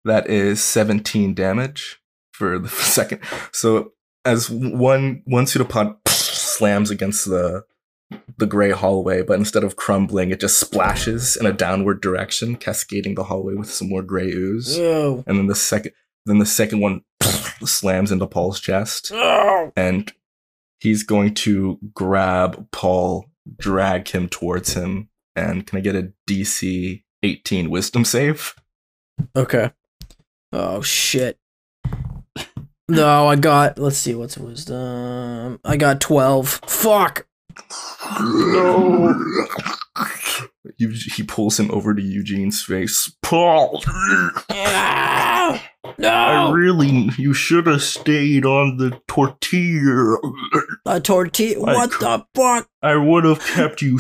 That 0.04 0.28
is 0.28 0.62
seventeen 0.62 1.34
damage 1.34 2.00
for 2.32 2.58
the 2.58 2.68
second. 2.68 3.20
So 3.52 3.92
as 4.24 4.48
one 4.50 5.22
one 5.24 5.46
pseudopod 5.46 5.96
slams 6.08 6.90
against 6.90 7.26
the 7.28 7.64
the 8.38 8.46
gray 8.46 8.70
hallway, 8.70 9.22
but 9.22 9.38
instead 9.38 9.62
of 9.62 9.76
crumbling, 9.76 10.30
it 10.30 10.40
just 10.40 10.58
splashes 10.58 11.36
in 11.36 11.46
a 11.46 11.52
downward 11.52 12.00
direction, 12.00 12.56
cascading 12.56 13.14
the 13.14 13.24
hallway 13.24 13.54
with 13.54 13.70
some 13.70 13.88
more 13.88 14.02
gray 14.02 14.30
ooze. 14.32 14.76
Oh. 14.78 15.22
And 15.28 15.38
then 15.38 15.46
the 15.46 15.54
second, 15.54 15.92
then 16.26 16.38
the 16.38 16.46
second 16.46 16.80
one 16.80 17.02
slams 17.64 18.10
into 18.10 18.26
Paul's 18.26 18.58
chest, 18.58 19.12
Oh. 19.14 19.70
and 19.76 20.12
he's 20.80 21.04
going 21.04 21.34
to 21.34 21.78
grab 21.94 22.66
Paul, 22.72 23.26
drag 23.56 24.08
him 24.08 24.28
towards 24.28 24.74
him, 24.74 25.08
and 25.36 25.64
can 25.64 25.78
I 25.78 25.80
get 25.80 25.94
a 25.94 26.12
DC 26.28 27.04
18 27.22 27.70
Wisdom 27.70 28.04
save? 28.04 28.56
Okay. 29.36 29.70
Oh 30.52 30.82
shit. 30.82 31.38
No, 32.88 33.28
I 33.28 33.36
got. 33.36 33.78
Let's 33.78 33.98
see. 33.98 34.14
What's 34.14 34.36
wisdom? 34.36 35.60
I 35.64 35.76
got 35.76 36.00
twelve. 36.00 36.60
Fuck. 36.66 37.26
No. 38.20 39.14
He, 40.78 40.86
he 40.88 41.22
pulls 41.22 41.58
him 41.58 41.70
over 41.70 41.94
to 41.94 42.02
Eugene's 42.02 42.62
face. 42.62 43.12
Paul, 43.22 43.82
Ah! 44.50 45.62
I 46.02 46.50
really, 46.52 47.10
you 47.18 47.34
should 47.34 47.66
have 47.66 47.82
stayed 47.82 48.44
on 48.46 48.76
the 48.76 49.00
tortilla. 49.08 50.16
A 50.86 51.00
tortilla. 51.00 51.60
What 51.74 51.90
cr- 51.90 52.04
the 52.04 52.24
fuck? 52.34 52.68
I 52.82 52.96
would 52.96 53.24
have 53.24 53.40
kept 53.44 53.82
you. 53.82 53.98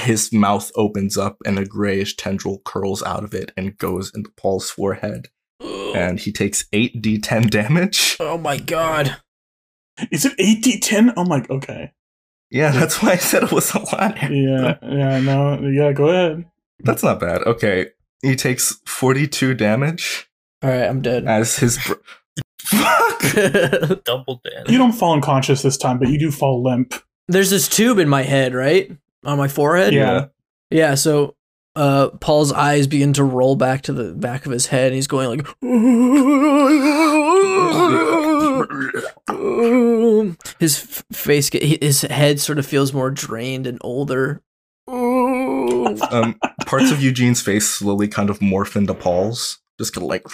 His 0.00 0.32
mouth 0.32 0.70
opens 0.74 1.16
up 1.16 1.36
and 1.46 1.58
a 1.58 1.64
grayish 1.64 2.16
tendril 2.16 2.60
curls 2.64 3.02
out 3.02 3.24
of 3.24 3.32
it 3.34 3.52
and 3.56 3.76
goes 3.78 4.10
into 4.14 4.30
Paul's 4.36 4.70
forehead. 4.70 5.28
And 5.60 6.18
he 6.18 6.32
takes 6.32 6.64
8d10 6.72 7.50
damage. 7.50 8.16
Oh 8.18 8.38
my 8.38 8.56
god. 8.58 9.16
Is 10.10 10.24
it 10.24 10.32
eight 10.38 10.62
d 10.62 10.80
ten? 10.80 11.12
Oh 11.18 11.24
my. 11.24 11.44
Okay. 11.50 11.92
Yeah, 12.52 12.70
that's 12.70 13.02
why 13.02 13.12
I 13.12 13.16
said 13.16 13.44
it 13.44 13.52
was 13.52 13.74
a 13.74 13.78
lot. 13.78 14.16
Yeah. 14.30 14.76
Yeah. 14.82 15.20
No. 15.20 15.58
Yeah. 15.60 15.92
Go 15.92 16.08
ahead. 16.08 16.44
That's 16.80 17.02
not 17.02 17.18
bad. 17.18 17.42
Okay. 17.42 17.88
He 18.22 18.36
takes 18.36 18.80
42 18.86 19.54
damage 19.54 20.28
All 20.62 20.70
right, 20.70 20.84
I'm 20.84 21.02
dead. 21.02 21.26
as 21.26 21.56
his. 21.56 21.78
Br- 21.84 21.94
Fuck! 22.60 23.22
Double 24.04 24.40
damage. 24.44 24.70
You 24.70 24.78
don't 24.78 24.92
fall 24.92 25.12
unconscious 25.14 25.62
this 25.62 25.76
time, 25.76 25.98
but 25.98 26.08
you 26.08 26.18
do 26.18 26.30
fall 26.30 26.62
limp. 26.62 26.94
There's 27.28 27.50
this 27.50 27.68
tube 27.68 27.98
in 27.98 28.08
my 28.08 28.22
head, 28.22 28.54
right? 28.54 28.90
On 29.24 29.38
my 29.38 29.48
forehead. 29.48 29.92
Yeah. 29.94 30.26
Yeah. 30.70 30.94
So, 30.94 31.34
uh, 31.74 32.10
Paul's 32.20 32.52
eyes 32.52 32.86
begin 32.86 33.12
to 33.14 33.24
roll 33.24 33.56
back 33.56 33.82
to 33.82 33.92
the 33.92 34.12
back 34.12 34.46
of 34.46 34.52
his 34.52 34.66
head, 34.66 34.86
and 34.88 34.94
he's 34.94 35.06
going 35.06 35.38
like. 35.38 35.46
his 40.58 40.82
f- 40.82 41.04
face, 41.22 41.50
get, 41.50 41.62
his 41.82 42.02
head 42.02 42.40
sort 42.40 42.58
of 42.58 42.66
feels 42.66 42.92
more 42.92 43.10
drained 43.10 43.66
and 43.66 43.78
older. 43.80 44.42
Um, 44.88 46.38
parts 46.66 46.90
of 46.90 47.02
Eugene's 47.02 47.40
face 47.40 47.68
slowly 47.68 48.08
kind 48.08 48.30
of 48.30 48.40
morph 48.40 48.76
into 48.76 48.94
Paul's, 48.94 49.58
just 49.78 49.94
kind 49.94 50.04
of 50.04 50.08
like 50.10 50.26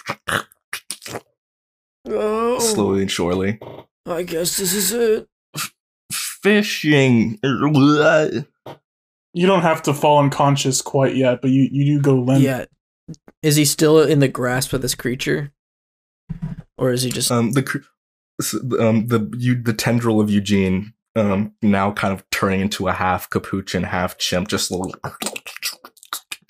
Oh, 2.06 2.58
slowly 2.58 3.02
and 3.02 3.10
surely. 3.10 3.58
I 4.06 4.22
guess 4.22 4.56
this 4.56 4.72
is 4.72 4.92
it. 4.92 5.28
Fishing. 6.12 7.38
You 7.42 8.46
don't 9.46 9.62
have 9.62 9.82
to 9.82 9.92
fall 9.94 10.20
unconscious 10.20 10.80
quite 10.80 11.16
yet, 11.16 11.42
but 11.42 11.50
you, 11.50 11.68
you 11.70 11.84
do 11.84 12.00
go 12.00 12.14
limp. 12.14 12.42
Yeah. 12.42 12.64
Is 13.42 13.56
he 13.56 13.64
still 13.64 14.00
in 14.02 14.20
the 14.20 14.28
grasp 14.28 14.72
of 14.72 14.82
this 14.82 14.94
creature? 14.94 15.52
Or 16.78 16.92
is 16.92 17.02
he 17.02 17.10
just 17.10 17.30
Um, 17.30 17.52
the 17.52 17.62
cr- 17.62 17.78
s- 17.78 17.84
um 18.78 19.06
the 19.08 19.32
you 19.36 19.60
the 19.60 19.72
tendril 19.72 20.20
of 20.20 20.30
Eugene 20.30 20.92
um 21.16 21.52
now 21.62 21.92
kind 21.92 22.12
of 22.12 22.28
turning 22.30 22.60
into 22.60 22.88
a 22.88 22.92
half 22.92 23.28
capuchin, 23.30 23.82
half 23.84 24.18
chimp, 24.18 24.48
just 24.48 24.68
slowly. 24.68 24.94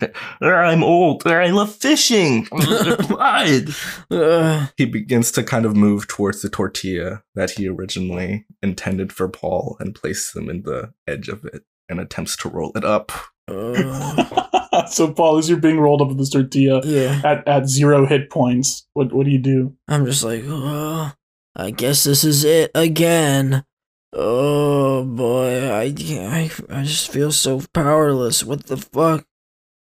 I'm 0.41 0.85
old. 0.85 1.27
I 1.27 1.51
love 1.51 1.75
fishing. 1.75 2.47
He 4.77 4.85
begins 4.85 5.33
to 5.33 5.43
kind 5.43 5.67
of 5.67 5.77
move 5.77 6.07
towards 6.07 6.43
the 6.43 6.49
tortilla 6.49 7.23
that 7.35 7.51
he 7.53 7.69
originally 7.69 8.47
intended 8.63 9.13
for 9.13 9.29
Paul 9.29 9.77
and 9.81 9.95
places 9.95 10.35
him 10.37 10.49
in 10.49 10.63
the 10.63 10.93
edge 11.07 11.29
of 11.29 11.45
it 11.45 11.65
and 11.89 11.99
attempts 12.01 12.37
to 12.39 12.49
roll 12.49 12.73
it 12.77 12.85
up. 12.85 13.11
Ugh. 13.49 14.89
so, 14.89 15.13
Paul, 15.13 15.39
as 15.39 15.49
you're 15.49 15.59
being 15.59 15.81
rolled 15.81 16.03
up 16.03 16.09
with 16.09 16.19
this 16.19 16.31
tortilla 16.31 16.81
yeah. 16.85 17.21
at, 17.25 17.49
at 17.49 17.69
zero 17.69 18.07
hit 18.07 18.31
points, 18.31 18.87
what 18.93 19.13
what 19.13 19.25
do 19.25 19.33
you 19.33 19.39
do? 19.39 19.75
I'm 19.89 20.05
just 20.05 20.23
like, 20.23 20.45
oh, 20.47 21.13
I 21.59 21.73
guess 21.73 22.05
this 22.05 22.23
is 22.23 22.45
it 22.45 22.71
again. 22.73 23.65
Oh 24.13 25.05
boy, 25.05 25.69
I, 25.69 25.93
I, 25.93 26.51
I 26.71 26.83
just 26.85 27.11
feel 27.11 27.33
so 27.33 27.63
powerless. 27.75 28.45
What 28.45 28.67
the 28.67 28.77
fuck? 28.77 29.27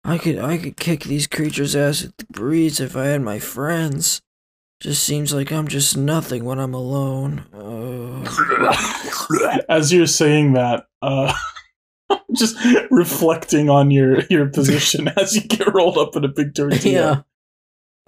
I 0.03 0.17
could 0.17 0.39
I 0.39 0.57
could 0.57 0.77
kick 0.77 1.03
these 1.03 1.27
creatures' 1.27 1.75
ass 1.75 2.01
with 2.01 2.17
the 2.17 2.25
breeze 2.25 2.79
if 2.79 2.97
I 2.97 3.05
had 3.05 3.21
my 3.21 3.37
friends. 3.37 4.23
Just 4.79 5.03
seems 5.03 5.31
like 5.33 5.51
I'm 5.51 5.67
just 5.67 5.95
nothing 5.95 6.43
when 6.43 6.57
I'm 6.57 6.73
alone. 6.73 7.45
Oh. 7.53 8.23
As 9.69 9.93
you're 9.93 10.07
saying 10.07 10.53
that, 10.53 10.85
uh, 11.01 11.33
I'm 12.09 12.19
just 12.35 12.57
reflecting 12.89 13.69
on 13.69 13.91
your 13.91 14.21
your 14.29 14.47
position 14.47 15.07
as 15.17 15.35
you 15.35 15.41
get 15.41 15.71
rolled 15.73 15.97
up 15.99 16.15
in 16.15 16.25
a 16.25 16.29
big 16.29 16.55
tortilla. 16.55 16.81
yeah. 16.91 17.21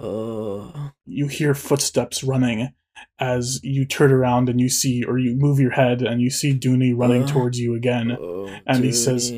Oh. 0.03 0.91
You 1.05 1.27
hear 1.27 1.53
footsteps 1.53 2.23
running 2.23 2.73
as 3.19 3.59
you 3.63 3.85
turn 3.85 4.11
around 4.11 4.49
and 4.49 4.59
you 4.59 4.69
see, 4.69 5.03
or 5.03 5.17
you 5.19 5.35
move 5.35 5.59
your 5.59 5.71
head 5.71 6.01
and 6.01 6.21
you 6.21 6.29
see 6.29 6.53
Dooney 6.57 6.93
running 6.95 7.23
Uh. 7.23 7.27
towards 7.27 7.59
you 7.59 7.75
again. 7.75 8.11
oh 8.19 8.47
And 8.65 8.83
he 8.83 8.91
says- 8.91 9.31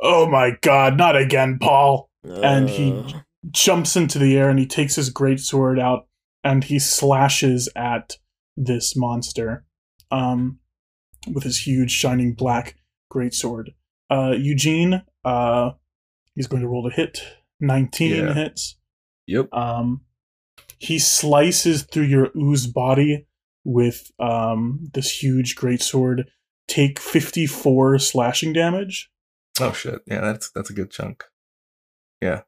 Oh 0.00 0.28
my 0.28 0.52
god, 0.62 0.96
not 0.96 1.16
again, 1.16 1.58
Paul! 1.60 2.10
and 2.24 2.68
he- 2.68 2.92
Uh, 2.92 3.20
Jumps 3.50 3.96
into 3.96 4.20
the 4.20 4.36
air 4.36 4.48
and 4.50 4.58
he 4.60 4.66
takes 4.66 4.94
his 4.94 5.10
great 5.10 5.40
sword 5.40 5.76
out 5.80 6.06
and 6.44 6.62
he 6.62 6.78
slashes 6.78 7.68
at 7.74 8.18
this 8.56 8.94
monster 8.96 9.64
um, 10.12 10.60
with 11.26 11.42
his 11.42 11.66
huge 11.66 11.90
shining 11.90 12.34
black 12.34 12.76
greatsword. 13.12 13.70
Uh, 14.08 14.34
Eugene, 14.38 15.02
uh, 15.24 15.70
he's 16.36 16.46
going 16.46 16.62
to 16.62 16.68
roll 16.68 16.88
to 16.88 16.94
hit. 16.94 17.20
19 17.58 18.14
Yeah. 18.14 18.32
hits. 18.34 18.76
Yep. 19.26 19.52
Um, 19.52 20.02
he 20.82 20.98
slices 20.98 21.84
through 21.84 22.06
your 22.06 22.30
ooze 22.36 22.66
body 22.66 23.24
with 23.64 24.10
um, 24.18 24.90
this 24.94 25.22
huge 25.22 25.54
greatsword. 25.54 26.24
Take 26.66 26.98
54 26.98 28.00
slashing 28.00 28.52
damage. 28.52 29.08
Oh 29.60 29.72
shit. 29.72 30.00
Yeah, 30.06 30.20
that's 30.20 30.50
that's 30.50 30.70
a 30.70 30.72
good 30.72 30.90
chunk. 30.90 31.24
Yeah. 32.20 32.42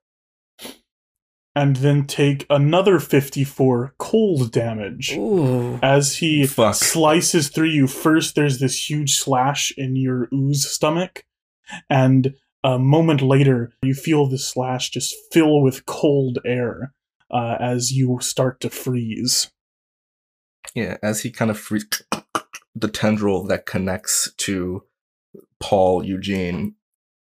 And 1.54 1.76
then 1.76 2.08
take 2.08 2.44
another 2.50 2.98
54 2.98 3.94
cold 3.98 4.50
damage. 4.50 5.12
Ooh. 5.12 5.78
As 5.80 6.16
he 6.16 6.44
Fuck. 6.44 6.74
slices 6.74 7.48
through 7.50 7.68
you, 7.68 7.86
first 7.86 8.34
there's 8.34 8.58
this 8.58 8.90
huge 8.90 9.14
slash 9.18 9.72
in 9.76 9.94
your 9.94 10.28
ooze 10.34 10.66
stomach, 10.68 11.24
and 11.88 12.34
a 12.64 12.80
moment 12.80 13.22
later, 13.22 13.72
you 13.82 13.94
feel 13.94 14.26
the 14.26 14.38
slash 14.38 14.90
just 14.90 15.14
fill 15.30 15.60
with 15.62 15.86
cold 15.86 16.40
air 16.44 16.92
uh, 17.34 17.56
as 17.60 17.90
you 17.90 18.18
start 18.20 18.60
to 18.60 18.70
freeze. 18.70 19.50
Yeah, 20.74 20.96
as 21.02 21.22
he 21.22 21.30
kind 21.30 21.50
of 21.50 21.58
frees 21.58 21.86
the 22.74 22.88
tendril 22.88 23.44
that 23.44 23.66
connects 23.66 24.32
to 24.38 24.84
Paul 25.60 26.04
Eugene 26.04 26.76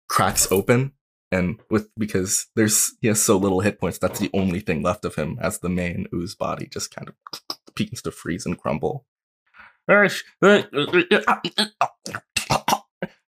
cracks 0.07 0.51
open 0.51 0.93
and 1.31 1.59
with 1.69 1.89
because 1.97 2.47
there's 2.55 2.93
he 3.01 3.07
has 3.07 3.21
so 3.21 3.37
little 3.37 3.61
hit 3.61 3.79
points, 3.79 3.97
that's 3.97 4.19
the 4.19 4.29
only 4.33 4.59
thing 4.59 4.81
left 4.81 5.05
of 5.05 5.15
him 5.15 5.37
as 5.41 5.59
the 5.59 5.69
main 5.69 6.07
ooze 6.13 6.35
body 6.35 6.67
just 6.71 6.93
kind 6.93 7.09
of 7.09 7.15
begins 7.75 8.01
to 8.03 8.11
freeze 8.11 8.45
and 8.45 8.57
crumble. 8.57 9.05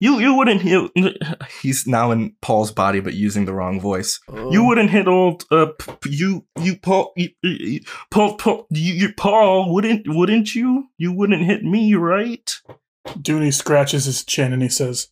You 0.05 0.19
you 0.19 0.33
wouldn't 0.35 0.63
you, 0.63 0.89
he's 1.61 1.85
now 1.87 2.11
in 2.11 2.35
Paul's 2.41 2.71
body 2.71 2.99
but 2.99 3.13
using 3.15 3.45
the 3.45 3.53
wrong 3.53 3.79
voice. 3.81 4.19
You 4.29 4.61
Oh. 4.63 4.67
wouldn't 4.67 4.89
hit 4.91 5.07
old 5.07 5.45
uh 5.51 5.67
p- 5.79 5.91
p- 6.01 6.15
you 6.15 6.45
you 6.61 6.77
Paul 6.77 7.11
you, 7.15 7.29
you, 7.41 7.79
Paul 8.11 8.35
Paul 8.37 8.67
you, 8.69 8.93
you 8.93 9.13
Paul 9.13 9.73
wouldn't 9.73 10.03
wouldn't 10.07 10.53
you 10.55 10.89
you 10.97 11.11
wouldn't 11.11 11.43
hit 11.43 11.63
me 11.63 11.93
right? 11.95 12.47
Dooney 13.07 13.53
scratches 13.53 14.05
his 14.05 14.23
chin 14.23 14.53
and 14.53 14.61
he 14.61 14.69
says, 14.69 15.09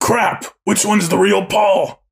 Crap! 0.00 0.44
Which 0.64 0.84
one's 0.84 1.08
the 1.08 1.18
real 1.18 1.46
Paul? 1.46 2.02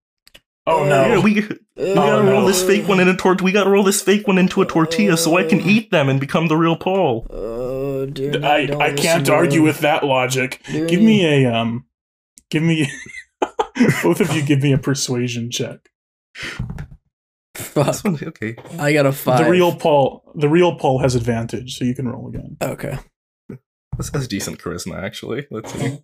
Oh 0.66 0.84
no. 0.84 1.06
Yeah, 1.06 1.18
we 1.18 1.34
we 1.76 1.94
gotta 1.94 2.22
no. 2.22 2.30
roll 2.32 2.46
this 2.46 2.62
fake 2.62 2.86
one 2.88 3.00
in 3.00 3.08
a 3.08 3.16
tort. 3.16 3.42
We 3.42 3.50
gotta 3.52 3.68
roll 3.70 3.82
this 3.82 4.00
fake 4.00 4.26
one 4.28 4.38
into 4.38 4.62
a 4.62 4.66
tortilla 4.66 5.16
so 5.16 5.36
I 5.36 5.44
can 5.44 5.60
eat 5.60 5.90
them 5.90 6.08
and 6.08 6.20
become 6.20 6.46
the 6.48 6.56
real 6.56 6.76
Paul. 6.76 7.26
Oh, 7.30 8.06
dude. 8.06 8.44
I, 8.44 8.68
I 8.78 8.92
can't 8.94 9.28
argue 9.28 9.62
with 9.62 9.80
that 9.80 10.04
logic. 10.04 10.62
Dooney. 10.66 10.88
Give 10.88 11.00
me 11.02 11.24
a 11.46 11.52
um 11.52 11.84
give 12.52 12.62
me 12.62 12.90
both 14.02 14.20
of 14.20 14.30
you 14.36 14.42
give 14.42 14.62
me 14.62 14.72
a 14.72 14.78
persuasion 14.78 15.50
check. 15.50 15.88
Fuck. 17.54 18.04
One, 18.04 18.18
okay. 18.22 18.56
I 18.78 18.92
got 18.92 19.06
a 19.06 19.12
five. 19.12 19.44
The 19.44 19.50
real 19.50 19.74
Paul 19.74 20.22
the 20.34 20.48
real 20.48 20.76
Paul 20.76 20.98
has 21.00 21.14
advantage, 21.14 21.76
so 21.76 21.84
you 21.84 21.94
can 21.94 22.06
roll 22.06 22.28
again. 22.28 22.56
Okay. 22.62 22.98
This 23.96 24.10
has 24.10 24.28
decent 24.28 24.58
charisma 24.58 25.02
actually. 25.02 25.46
Let's 25.50 25.72
see. 25.72 25.98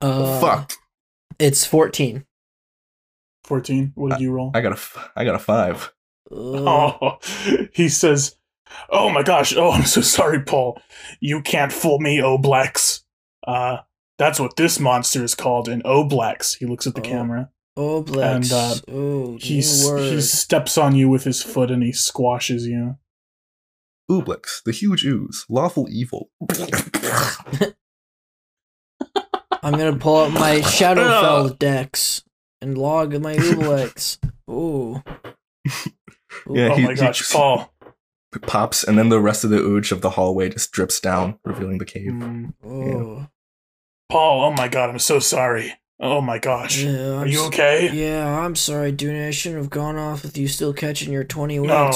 Uh, 0.00 0.40
Fuck. 0.40 0.72
It's 1.38 1.64
14. 1.64 2.24
14. 3.44 3.92
What 3.94 4.10
did 4.10 4.20
you 4.20 4.32
roll? 4.32 4.50
I 4.54 4.60
got 4.60 4.72
a 4.72 4.76
f- 4.76 5.10
I 5.16 5.24
got 5.24 5.34
a 5.34 5.38
five. 5.38 5.92
Ugh. 6.30 6.38
Oh, 6.38 7.18
he 7.72 7.88
says, 7.88 8.36
"Oh 8.90 9.10
my 9.10 9.22
gosh! 9.22 9.54
Oh, 9.56 9.72
I'm 9.72 9.84
so 9.84 10.00
sorry, 10.00 10.42
Paul. 10.42 10.80
You 11.20 11.42
can't 11.42 11.72
fool 11.72 11.98
me, 11.98 12.18
Oblex. 12.18 13.00
Uh, 13.44 13.78
that's 14.22 14.38
what 14.40 14.56
this 14.56 14.78
monster 14.80 15.22
is 15.24 15.34
called, 15.34 15.68
an 15.68 15.82
Oblex." 15.82 16.56
He 16.58 16.66
looks 16.66 16.86
at 16.86 16.94
the 16.94 17.00
Oh. 17.00 17.04
camera. 17.04 17.50
Oh, 17.76 18.02
Blex. 18.04 18.34
and, 18.36 18.52
uh, 18.52 18.74
oh, 18.94 19.38
He 19.40 19.58
s- 19.60 19.88
he 19.88 20.20
steps 20.20 20.76
on 20.76 20.94
you 20.94 21.08
with 21.08 21.24
his 21.24 21.42
foot 21.42 21.70
and 21.70 21.82
he 21.82 21.90
squashes 21.92 22.66
you. 22.66 22.96
Oblex, 24.10 24.62
the 24.64 24.72
huge 24.72 25.04
ooze, 25.06 25.46
lawful 25.48 25.86
evil. 25.90 26.28
I'm 29.62 29.72
gonna 29.72 29.96
pull 29.96 30.16
up 30.16 30.32
my 30.32 30.56
Shadowfell 30.60 31.58
decks 31.58 32.22
and 32.60 32.76
log 32.76 33.12
my 33.20 33.36
Oblex. 33.36 34.18
Ooh. 34.50 35.02
Ooh. 36.48 36.56
Yeah, 36.56 36.70
oh 36.72 36.74
he- 36.74 36.82
my 36.84 36.90
he 36.94 36.96
gosh, 36.96 37.32
Paul! 37.32 37.72
Pops, 38.42 38.82
and 38.82 38.98
then 38.98 39.08
the 39.10 39.20
rest 39.20 39.44
of 39.44 39.50
the 39.50 39.58
ooge 39.58 39.92
of 39.92 40.00
the 40.00 40.10
hallway 40.10 40.48
just 40.48 40.72
drips 40.72 40.98
down, 41.00 41.38
revealing 41.44 41.78
the 41.78 41.84
cave. 41.84 42.12
Mm, 42.12 42.54
Oh. 42.64 43.28
Paul! 44.12 44.44
Oh 44.44 44.52
my 44.52 44.68
god! 44.68 44.90
I'm 44.90 44.98
so 44.98 45.18
sorry. 45.18 45.74
Oh 45.98 46.20
my 46.20 46.38
gosh! 46.38 46.82
Yeah, 46.82 47.14
Are 47.14 47.26
you 47.26 47.46
okay? 47.46 47.90
Yeah, 47.92 48.40
I'm 48.40 48.56
sorry, 48.56 48.92
dude. 48.92 49.16
I 49.16 49.30
shouldn't 49.30 49.62
have 49.62 49.70
gone 49.70 49.96
off 49.96 50.22
with 50.22 50.36
you 50.36 50.48
still 50.48 50.72
catching 50.72 51.12
your 51.12 51.24
20 51.24 51.58
No, 51.60 51.92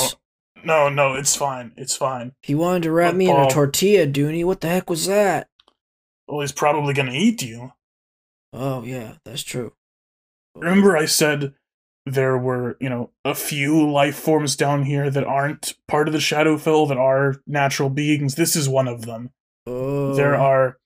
no, 0.64 0.88
no. 0.88 1.14
It's 1.14 1.36
fine. 1.36 1.72
It's 1.76 1.94
fine. 1.94 2.32
He 2.42 2.54
wanted 2.54 2.84
to 2.84 2.90
wrap 2.90 3.12
But 3.12 3.18
me 3.18 3.28
in 3.28 3.36
a 3.36 3.50
tortilla, 3.50 4.06
Dooney. 4.06 4.44
What 4.44 4.62
the 4.62 4.68
heck 4.68 4.88
was 4.88 5.06
that? 5.06 5.48
Well, 6.26 6.40
he's 6.40 6.52
probably 6.52 6.94
gonna 6.94 7.12
eat 7.12 7.42
you. 7.42 7.72
Oh, 8.52 8.82
yeah, 8.82 9.16
that's 9.24 9.42
true. 9.42 9.74
Remember, 10.54 10.96
I 10.96 11.04
said 11.04 11.52
there 12.06 12.38
were, 12.38 12.76
you 12.80 12.88
know, 12.88 13.10
a 13.24 13.34
few 13.34 13.90
life 13.90 14.16
forms 14.16 14.56
down 14.56 14.84
here 14.84 15.10
that 15.10 15.24
aren't 15.24 15.74
part 15.86 16.08
of 16.08 16.12
the 16.12 16.20
Shadowfell 16.20 16.88
that 16.88 16.96
are 16.96 17.42
natural 17.46 17.90
beings. 17.90 18.36
This 18.36 18.56
is 18.56 18.68
one 18.68 18.88
of 18.88 19.04
them. 19.04 19.30
Oh. 19.66 20.14
There 20.14 20.34
are, 20.34 20.78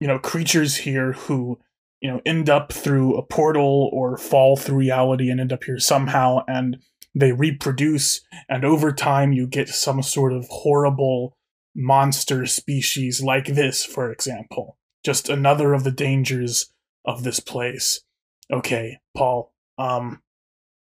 you 0.00 0.06
know, 0.06 0.18
creatures 0.18 0.76
here 0.76 1.12
who, 1.12 1.58
you 2.00 2.10
know, 2.10 2.20
end 2.24 2.48
up 2.48 2.72
through 2.72 3.16
a 3.16 3.22
portal 3.22 3.90
or 3.92 4.16
fall 4.16 4.56
through 4.56 4.78
reality 4.78 5.30
and 5.30 5.40
end 5.40 5.52
up 5.52 5.64
here 5.64 5.78
somehow, 5.78 6.42
and 6.48 6.78
they 7.14 7.32
reproduce. 7.32 8.22
And 8.48 8.64
over 8.64 8.92
time, 8.92 9.32
you 9.32 9.46
get 9.46 9.68
some 9.68 10.02
sort 10.02 10.32
of 10.32 10.46
horrible 10.48 11.36
monster 11.74 12.46
species 12.46 13.22
like 13.22 13.46
this, 13.46 13.84
for 13.84 14.10
example. 14.10 14.76
Just 15.04 15.28
another 15.28 15.72
of 15.74 15.84
the 15.84 15.90
dangers 15.90 16.72
of 17.04 17.22
this 17.22 17.40
place. 17.40 18.00
Okay, 18.50 18.98
Paul. 19.14 19.52
Um, 19.78 20.22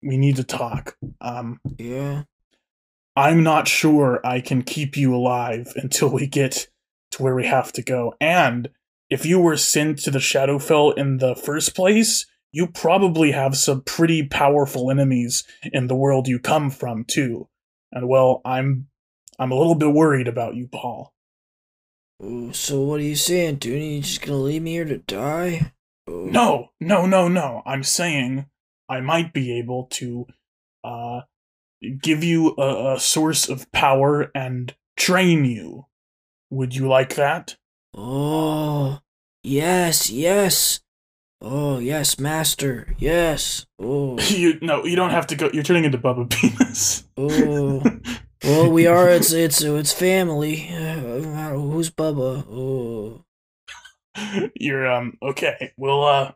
we 0.03 0.17
need 0.17 0.35
to 0.35 0.43
talk. 0.43 0.97
Um, 1.21 1.59
Yeah. 1.77 2.23
I'm 3.15 3.43
not 3.43 3.67
sure 3.67 4.19
I 4.25 4.41
can 4.41 4.61
keep 4.61 4.97
you 4.97 5.15
alive 5.15 5.71
until 5.75 6.09
we 6.09 6.27
get 6.27 6.67
to 7.11 7.23
where 7.23 7.35
we 7.35 7.45
have 7.45 7.71
to 7.73 7.81
go. 7.81 8.13
And 8.19 8.69
if 9.09 9.25
you 9.25 9.39
were 9.39 9.57
sent 9.57 9.99
to 9.99 10.11
the 10.11 10.19
Shadowfell 10.19 10.97
in 10.97 11.17
the 11.17 11.35
first 11.35 11.75
place, 11.75 12.25
you 12.51 12.67
probably 12.67 13.31
have 13.31 13.57
some 13.57 13.81
pretty 13.81 14.23
powerful 14.25 14.89
enemies 14.89 15.43
in 15.73 15.87
the 15.87 15.95
world 15.95 16.27
you 16.27 16.39
come 16.39 16.69
from 16.69 17.03
too. 17.03 17.49
And 17.91 18.07
well, 18.07 18.41
I'm 18.45 18.87
I'm 19.37 19.51
a 19.51 19.55
little 19.55 19.75
bit 19.75 19.93
worried 19.93 20.27
about 20.27 20.55
you, 20.55 20.67
Paul. 20.67 21.13
Ooh, 22.23 22.53
so 22.53 22.81
what 22.81 23.01
are 23.01 23.03
you 23.03 23.15
saying, 23.15 23.57
dude? 23.57 23.81
You 23.81 24.01
just 24.01 24.21
gonna 24.21 24.37
leave 24.37 24.61
me 24.61 24.71
here 24.71 24.85
to 24.85 24.99
die? 24.99 25.73
Ooh. 26.09 26.29
No, 26.31 26.69
no, 26.79 27.05
no, 27.05 27.27
no. 27.27 27.61
I'm 27.65 27.83
saying 27.83 28.45
I 28.87 29.01
might 29.01 29.33
be 29.33 29.57
able 29.59 29.87
to 29.91 30.27
uh 30.83 31.21
give 32.01 32.23
you 32.23 32.55
a, 32.57 32.95
a 32.95 32.99
source 32.99 33.49
of 33.49 33.71
power 33.71 34.31
and 34.33 34.73
train 34.97 35.45
you. 35.45 35.87
Would 36.49 36.75
you 36.75 36.87
like 36.87 37.15
that? 37.15 37.57
Oh, 37.95 38.99
yes, 39.43 40.09
yes. 40.09 40.81
Oh, 41.41 41.79
yes, 41.79 42.19
master. 42.19 42.93
Yes. 42.97 43.65
Oh, 43.79 44.19
You 44.29 44.59
no, 44.61 44.83
you 44.85 44.95
don't 44.95 45.11
have 45.11 45.27
to 45.27 45.35
go. 45.35 45.49
You're 45.53 45.63
turning 45.63 45.85
into 45.85 45.97
Bubba 45.97 46.29
Penis. 46.29 47.05
oh. 47.17 47.83
Well, 48.43 48.69
we 48.69 48.85
are. 48.85 49.09
It's 49.09 49.31
it's 49.33 49.63
it's 49.63 49.91
family. 49.91 50.69
Uh, 50.69 51.49
who's 51.57 51.89
Bubba? 51.89 52.45
Oh. 52.47 53.23
You're 54.55 54.85
um 54.91 55.17
okay. 55.23 55.73
Well, 55.77 56.03
uh, 56.03 56.31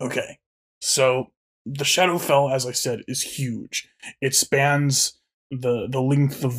okay. 0.00 0.38
So 0.80 1.32
the 1.66 1.84
Shadowfell, 1.84 2.52
as 2.54 2.64
I 2.64 2.70
said, 2.72 3.02
is 3.08 3.22
huge. 3.22 3.88
It 4.20 4.36
spans 4.36 5.18
the 5.50 5.88
the 5.90 6.00
length 6.02 6.44
of 6.44 6.54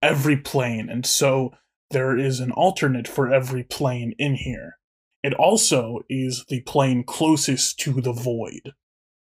every 0.00 0.38
plane, 0.38 0.88
and 0.88 1.04
so 1.04 1.52
there 1.90 2.16
is 2.16 2.40
an 2.40 2.52
alternate 2.52 3.08
for 3.08 3.32
every 3.32 3.64
plane 3.64 4.14
in 4.18 4.34
here. 4.34 4.78
It 5.22 5.34
also 5.34 6.00
is 6.08 6.44
the 6.48 6.60
plane 6.62 7.04
closest 7.04 7.78
to 7.80 8.00
the 8.00 8.12
void, 8.12 8.72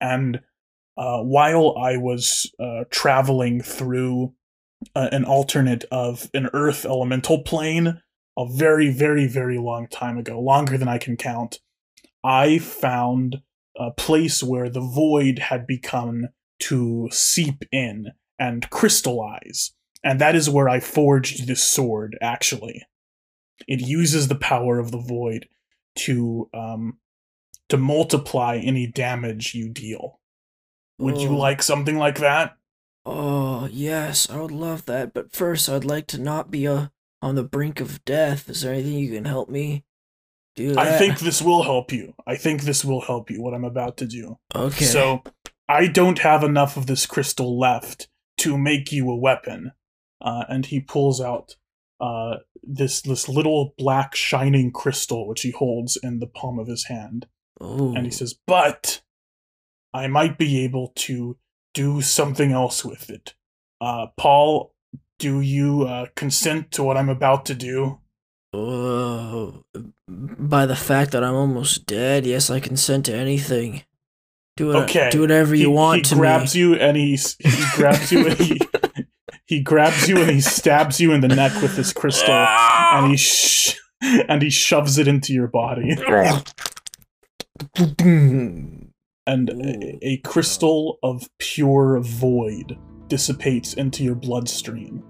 and 0.00 0.40
uh, 0.96 1.22
while 1.22 1.76
I 1.78 1.96
was 1.96 2.50
uh, 2.58 2.84
traveling 2.90 3.60
through 3.60 4.34
uh, 4.94 5.08
an 5.12 5.24
alternate 5.24 5.84
of 5.90 6.30
an 6.34 6.48
Earth 6.52 6.84
elemental 6.84 7.42
plane 7.42 8.00
a 8.38 8.46
very, 8.48 8.90
very, 8.90 9.26
very 9.26 9.58
long 9.58 9.86
time 9.88 10.18
ago, 10.18 10.40
longer 10.40 10.78
than 10.78 10.88
I 10.88 10.98
can 10.98 11.16
count, 11.16 11.60
I 12.24 12.58
found 12.58 13.42
a 13.76 13.90
place 13.90 14.42
where 14.42 14.68
the 14.68 14.80
void 14.80 15.38
had 15.38 15.66
begun 15.66 16.28
to 16.60 17.08
seep 17.10 17.64
in 17.72 18.12
and 18.38 18.68
crystallize. 18.70 19.72
And 20.04 20.20
that 20.20 20.34
is 20.34 20.50
where 20.50 20.68
I 20.68 20.80
forged 20.80 21.46
this 21.46 21.62
sword, 21.62 22.18
actually. 22.20 22.82
It 23.68 23.80
uses 23.80 24.28
the 24.28 24.34
power 24.34 24.78
of 24.78 24.90
the 24.90 24.98
void 24.98 25.46
to 25.96 26.48
um, 26.52 26.98
to 27.68 27.76
multiply 27.76 28.56
any 28.56 28.86
damage 28.86 29.54
you 29.54 29.68
deal. 29.68 30.18
Would 30.98 31.18
you 31.18 31.30
Oh. 31.30 31.36
like 31.36 31.62
something 31.62 31.96
like 31.96 32.18
that? 32.18 32.56
Oh, 33.04 33.66
yes, 33.70 34.28
I 34.30 34.38
would 34.40 34.50
love 34.50 34.86
that. 34.86 35.12
But 35.14 35.32
first, 35.32 35.68
I'd 35.68 35.84
like 35.84 36.06
to 36.08 36.18
not 36.20 36.50
be 36.50 36.66
uh, 36.66 36.88
on 37.20 37.34
the 37.34 37.42
brink 37.44 37.80
of 37.80 38.04
death. 38.04 38.48
Is 38.48 38.62
there 38.62 38.72
anything 38.74 38.94
you 38.98 39.10
can 39.12 39.24
help 39.24 39.48
me 39.48 39.84
do? 40.56 40.74
I 40.78 40.98
think 40.98 41.18
this 41.18 41.40
will 41.42 41.62
help 41.62 41.92
you. 41.92 42.14
I 42.26 42.36
think 42.36 42.62
this 42.62 42.84
will 42.84 43.00
help 43.00 43.30
you, 43.30 43.42
what 43.42 43.54
I'm 43.54 43.64
about 43.64 43.96
to 43.98 44.06
do. 44.06 44.38
Okay. 44.54 44.84
So 44.84 45.22
I 45.68 45.86
don't 45.88 46.20
have 46.20 46.44
enough 46.44 46.76
of 46.76 46.86
this 46.86 47.06
crystal 47.06 47.58
left 47.58 48.08
to 48.38 48.56
make 48.58 48.92
you 48.92 49.10
a 49.10 49.16
weapon. 49.16 49.72
Uh, 50.22 50.44
and 50.48 50.66
he 50.66 50.80
pulls 50.80 51.20
out 51.20 51.56
uh, 52.00 52.36
this 52.62 53.02
this 53.02 53.28
little 53.28 53.74
black 53.76 54.14
shining 54.14 54.70
crystal 54.70 55.26
which 55.26 55.42
he 55.42 55.50
holds 55.50 55.96
in 56.02 56.20
the 56.20 56.26
palm 56.26 56.58
of 56.58 56.68
his 56.68 56.86
hand. 56.86 57.26
oh. 57.60 57.94
And 57.94 58.04
he 58.06 58.10
says, 58.10 58.34
"But 58.46 59.02
I 59.92 60.06
might 60.06 60.38
be 60.38 60.64
able 60.64 60.92
to 60.96 61.36
do 61.74 62.00
something 62.00 62.52
else 62.52 62.84
with 62.84 63.10
it." 63.10 63.34
Uh, 63.80 64.06
Paul, 64.16 64.74
do 65.18 65.40
you 65.40 65.82
uh, 65.82 66.06
consent 66.14 66.70
to 66.72 66.84
what 66.84 66.96
I'm 66.96 67.08
about 67.08 67.46
to 67.46 67.54
do? 67.54 67.98
Oh, 68.52 69.64
by 70.08 70.66
the 70.66 70.76
fact 70.76 71.12
that 71.12 71.24
I'm 71.24 71.34
almost 71.34 71.86
dead, 71.86 72.26
yes, 72.26 72.50
I 72.50 72.60
consent 72.60 73.06
to 73.06 73.14
anything. 73.14 73.82
Do 74.56 74.72
it. 74.72 74.76
Okay. 74.84 75.08
Do 75.10 75.22
whatever 75.22 75.54
you 75.54 75.68
he, 75.70 75.74
want 75.74 75.96
he 75.96 76.02
to 76.10 76.14
grabs 76.16 76.54
me. 76.54 76.60
you 76.60 76.74
and 76.74 76.96
he 76.96 77.16
he 77.16 77.64
grabs 77.74 78.12
you 78.12 78.28
and 78.28 78.38
he 78.38 78.60
he 79.46 79.60
grabs 79.60 80.08
you 80.08 80.18
and 80.18 80.30
he 80.30 80.40
stabs 80.40 81.00
you 81.00 81.12
in 81.12 81.20
the 81.20 81.28
neck 81.28 81.52
with 81.60 81.76
his 81.76 81.92
crystal 81.92 82.32
and 82.34 83.10
he 83.10 83.16
sh- 83.16 83.76
and 84.28 84.42
he 84.42 84.50
shoves 84.50 84.98
it 84.98 85.08
into 85.08 85.32
your 85.32 85.48
body. 85.48 85.94
And 89.26 89.50
a, 89.50 89.98
a 90.02 90.16
crystal 90.18 90.98
of 91.02 91.28
pure 91.38 92.00
void 92.00 92.76
dissipates 93.06 93.74
into 93.74 94.02
your 94.02 94.16
bloodstream. 94.16 95.04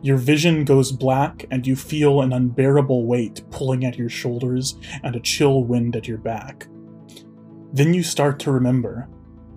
Your 0.00 0.16
vision 0.16 0.64
goes 0.64 0.92
black 0.92 1.44
and 1.50 1.66
you 1.66 1.74
feel 1.74 2.20
an 2.20 2.32
unbearable 2.32 3.06
weight 3.06 3.42
pulling 3.50 3.84
at 3.84 3.98
your 3.98 4.08
shoulders 4.08 4.76
and 5.02 5.16
a 5.16 5.20
chill 5.20 5.64
wind 5.64 5.96
at 5.96 6.06
your 6.06 6.18
back. 6.18 6.68
Then 7.72 7.94
you 7.94 8.04
start 8.04 8.38
to 8.40 8.52
remember 8.52 9.08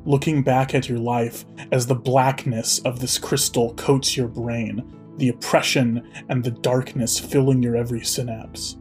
looking 0.06 0.44
back 0.44 0.74
at 0.74 0.90
your 0.90 1.00
life 1.00 1.46
as 1.72 1.86
the 1.86 1.96
blackness 1.96 2.80
of 2.80 3.00
this 3.00 3.18
crystal 3.18 3.74
coats 3.76 4.18
your 4.18 4.28
brain, 4.28 4.84
the 5.18 5.30
oppression 5.30 6.10
and 6.30 6.44
the 6.44 6.52
darkness 6.52 7.20
filling 7.20 7.62
your 7.62 7.76
every 7.76 8.04
synapse. 8.04 8.78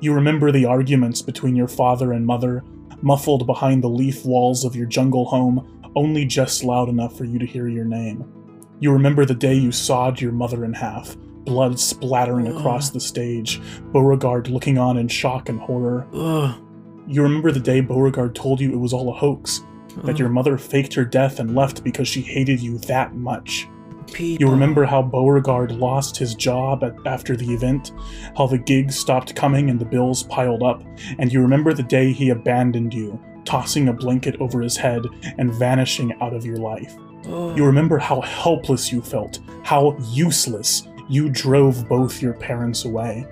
You 0.00 0.12
remember 0.12 0.52
the 0.52 0.66
arguments 0.66 1.22
between 1.22 1.56
your 1.56 1.68
father 1.68 2.12
and 2.12 2.26
mother, 2.26 2.62
muffled 3.02 3.46
behind 3.46 3.82
the 3.82 3.88
leaf 3.88 4.24
walls 4.24 4.64
of 4.64 4.76
your 4.76 4.86
jungle 4.86 5.24
home, 5.24 5.82
only 5.94 6.24
just 6.24 6.64
loud 6.64 6.88
enough 6.88 7.16
for 7.16 7.24
you 7.24 7.38
to 7.38 7.46
hear 7.46 7.68
your 7.68 7.84
name. 7.84 8.24
You 8.80 8.92
remember 8.92 9.24
the 9.24 9.34
day 9.34 9.54
you 9.54 9.72
sawed 9.72 10.20
your 10.20 10.32
mother 10.32 10.64
in 10.64 10.74
half, 10.74 11.16
blood 11.44 11.80
splattering 11.80 12.48
across 12.48 12.90
the 12.90 13.00
stage, 13.00 13.60
Beauregard 13.92 14.48
looking 14.48 14.76
on 14.76 14.98
in 14.98 15.08
shock 15.08 15.48
and 15.48 15.58
horror. 15.58 16.06
Ugh. 16.12 16.62
You 17.08 17.22
remember 17.22 17.52
the 17.52 17.60
day 17.60 17.80
Beauregard 17.80 18.34
told 18.34 18.60
you 18.60 18.72
it 18.72 18.78
was 18.78 18.92
all 18.92 19.08
a 19.08 19.16
hoax, 19.16 19.62
that 20.04 20.18
your 20.18 20.28
mother 20.28 20.58
faked 20.58 20.94
her 20.94 21.04
death 21.04 21.40
and 21.40 21.54
left 21.54 21.82
because 21.84 22.08
she 22.08 22.20
hated 22.20 22.60
you 22.60 22.78
that 22.78 23.14
much. 23.14 23.66
people. 24.12 24.46
You 24.46 24.50
remember 24.50 24.84
how 24.84 25.02
Beauregard 25.02 25.72
lost 25.72 26.16
his 26.16 26.34
job 26.34 26.82
at, 26.84 26.94
after 27.06 27.36
the 27.36 27.52
event, 27.52 27.92
how 28.36 28.46
the 28.46 28.58
gigs 28.58 28.98
stopped 28.98 29.34
coming 29.34 29.70
and 29.70 29.80
the 29.80 29.84
bills 29.84 30.22
piled 30.24 30.62
up, 30.62 30.82
and 31.18 31.32
you 31.32 31.40
remember 31.40 31.72
the 31.72 31.82
day 31.82 32.12
he 32.12 32.30
abandoned 32.30 32.94
you, 32.94 33.20
tossing 33.44 33.88
a 33.88 33.92
blanket 33.92 34.36
over 34.40 34.60
his 34.60 34.76
head 34.76 35.02
and 35.38 35.52
vanishing 35.54 36.12
out 36.20 36.34
of 36.34 36.44
your 36.44 36.56
life. 36.56 36.96
Ugh. 37.26 37.56
You 37.56 37.64
remember 37.64 37.98
how 37.98 38.20
helpless 38.20 38.92
you 38.92 39.02
felt, 39.02 39.40
how 39.64 39.96
useless 40.12 40.86
you 41.08 41.28
drove 41.28 41.88
both 41.88 42.22
your 42.22 42.34
parents 42.34 42.84
away. 42.84 43.26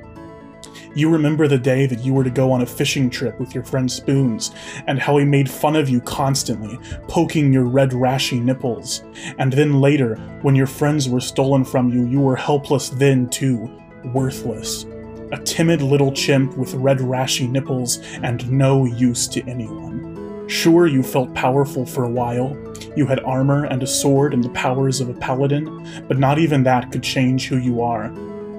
You 0.97 1.11
remember 1.11 1.49
the 1.49 1.59
day 1.59 1.87
that 1.87 2.05
you 2.05 2.15
were 2.15 2.23
to 2.23 2.31
go 2.31 2.53
on 2.53 2.63
a 2.63 2.67
fishing 2.67 3.11
trip 3.11 3.41
with 3.41 3.53
your 3.53 3.65
friend 3.65 3.91
Spoons, 3.91 4.53
and 4.87 4.99
how 4.99 5.17
he 5.17 5.25
made 5.25 5.51
fun 5.51 5.75
of 5.75 5.89
you 5.89 6.01
constantly, 6.01 6.79
poking 7.09 7.53
your 7.53 7.65
red 7.65 7.91
rashy 7.91 8.41
nipples. 8.41 9.03
And 9.39 9.53
then 9.53 9.81
later, 9.81 10.15
when 10.43 10.55
your 10.55 10.69
friends 10.69 11.09
were 11.09 11.21
stolen 11.21 11.65
from 11.65 11.93
you, 11.93 12.07
you 12.07 12.21
were 12.21 12.37
helpless 12.37 12.91
then 12.91 13.29
too, 13.29 13.69
worthless. 14.13 14.85
A 15.33 15.39
timid 15.45 15.83
little 15.83 16.13
chimp 16.13 16.57
with 16.57 16.75
red 16.75 16.99
rashy 16.99 17.51
nipples 17.51 17.99
and 18.23 18.49
no 18.49 18.85
use 18.85 19.27
to 19.29 19.43
anyone. 19.49 20.47
Sure, 20.47 20.87
you 20.87 21.03
felt 21.03 21.35
powerful 21.35 21.87
for 21.87 22.05
a 22.05 22.11
while. 22.11 22.57
You 22.97 23.07
had 23.07 23.19
armor 23.21 23.65
and 23.65 23.83
a 23.83 23.87
sword 23.87 24.33
and 24.33 24.45
the 24.45 24.51
powers 24.51 25.01
of 25.01 25.09
a 25.09 25.15
paladin, 25.15 26.05
but 26.07 26.19
not 26.19 26.39
even 26.39 26.63
that 26.65 26.93
could 26.93 27.03
change 27.03 27.49
who 27.49 27.57
you 27.57 27.83
are. 27.83 28.13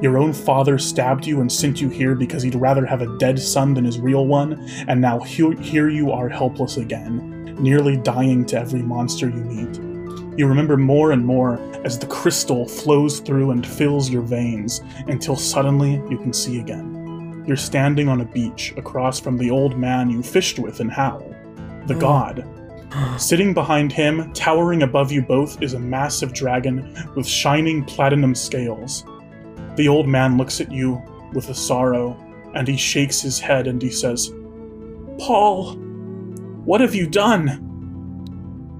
Your 0.05 0.19
own 0.19 0.33
father 0.33 0.77
stabbed 0.77 1.25
you 1.25 1.41
and 1.41 1.51
sent 1.51 1.81
you 1.81 1.89
here 1.89 2.13
because 2.13 2.43
he'd 2.43 2.53
rather 2.53 2.85
have 2.85 3.01
a 3.01 3.17
dead 3.17 3.39
son 3.39 3.73
than 3.73 3.85
his 3.85 3.99
real 3.99 4.27
one, 4.27 4.63
and 4.87 5.01
now 5.01 5.17
he- 5.21 5.55
here 5.59 5.89
you 5.89 6.11
are 6.11 6.29
helpless 6.29 6.77
again, 6.77 7.55
nearly 7.59 7.97
dying 7.97 8.45
to 8.45 8.59
every 8.59 8.83
monster 8.83 9.27
you 9.27 9.41
meet. 9.41 9.79
You 10.37 10.45
remember 10.45 10.77
more 10.77 11.11
and 11.11 11.25
more 11.25 11.59
as 11.83 11.97
the 11.97 12.05
crystal 12.05 12.67
flows 12.67 13.19
through 13.19 13.49
and 13.49 13.65
fills 13.65 14.11
your 14.11 14.21
veins 14.21 14.83
until 15.07 15.35
suddenly 15.35 15.99
you 16.07 16.19
can 16.19 16.33
see 16.33 16.59
again. 16.59 17.43
You're 17.47 17.57
standing 17.57 18.07
on 18.07 18.21
a 18.21 18.25
beach 18.25 18.75
across 18.77 19.19
from 19.19 19.39
the 19.39 19.49
old 19.49 19.75
man 19.75 20.11
you 20.11 20.21
fished 20.21 20.59
with 20.59 20.81
in 20.81 20.89
Hal, 20.89 21.23
the 21.87 21.95
Oh. 21.95 21.99
god. 21.99 22.45
Sitting 23.17 23.55
behind 23.55 23.91
him, 23.91 24.29
towering 24.33 24.83
above 24.83 25.11
you 25.11 25.23
both, 25.23 25.63
is 25.63 25.73
a 25.73 25.79
massive 25.79 26.31
dragon 26.31 26.95
with 27.15 27.25
shining 27.25 27.83
platinum 27.85 28.35
scales. 28.35 29.03
The 29.75 29.87
old 29.87 30.07
man 30.07 30.37
looks 30.37 30.61
at 30.61 30.71
you 30.71 31.01
with 31.33 31.49
a 31.49 31.55
sorrow, 31.55 32.17
and 32.53 32.67
he 32.67 32.77
shakes 32.77 33.21
his 33.21 33.39
head 33.39 33.67
and 33.67 33.81
he 33.81 33.89
says, 33.91 34.31
Paul, 35.19 35.75
what 36.63 36.81
have 36.81 36.95
you 36.95 37.07
done? 37.07 37.61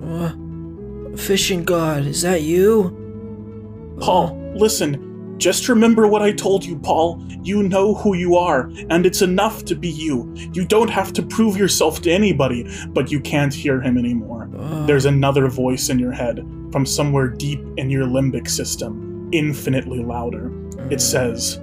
Uh, 0.04 1.18
fishing 1.18 1.64
god, 1.64 2.06
is 2.06 2.22
that 2.22 2.42
you? 2.42 3.98
Paul, 4.00 4.38
listen. 4.56 5.02
Just 5.38 5.68
remember 5.68 6.08
what 6.08 6.22
I 6.22 6.32
told 6.32 6.64
you, 6.64 6.80
Paul. 6.80 7.22
You 7.44 7.64
know 7.64 7.94
who 7.96 8.16
you 8.16 8.38
are, 8.38 8.72
and 8.90 9.06
it's 9.06 9.22
enough 9.22 9.66
to 9.66 9.76
be 9.76 9.90
you. 9.90 10.34
You 10.54 10.66
don't 10.66 10.90
have 10.90 11.12
to 11.14 11.22
prove 11.24 11.58
yourself 11.58 12.02
to 12.04 12.12
anybody, 12.12 12.66
but 12.90 13.12
you 13.12 13.20
can't 13.20 13.54
hear 13.54 13.82
him 13.82 13.98
anymore. 13.98 14.50
Uh, 14.58 14.86
There's 14.86 15.06
another 15.06 15.50
voice 15.50 15.90
in 15.90 16.00
your 16.00 16.14
head 16.14 16.38
from 16.72 16.86
somewhere 16.86 17.28
deep 17.28 17.60
in 17.76 17.90
your 17.90 18.06
limbic 18.06 18.50
system, 18.50 19.30
infinitely 19.34 20.02
louder. 20.04 20.52
It 20.90 21.02
says, 21.02 21.60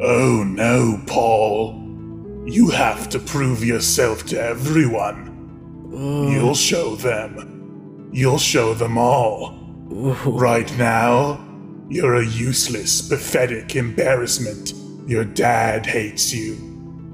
Oh 0.00 0.44
no, 0.46 1.00
Paul. 1.06 1.78
You 2.46 2.70
have 2.70 3.08
to 3.10 3.18
prove 3.20 3.64
yourself 3.64 4.26
to 4.26 4.40
everyone. 4.40 5.28
You'll 5.92 6.54
show 6.54 6.96
them. 6.96 8.08
You'll 8.12 8.38
show 8.38 8.74
them 8.74 8.98
all. 8.98 9.54
ooh, 9.92 10.14
Right 10.26 10.70
now, 10.78 11.38
you're 11.88 12.16
a 12.16 12.26
useless, 12.26 13.06
pathetic 13.08 13.76
embarrassment. 13.76 14.72
Your 15.08 15.24
dad 15.24 15.86
hates 15.86 16.32
you. 16.32 16.56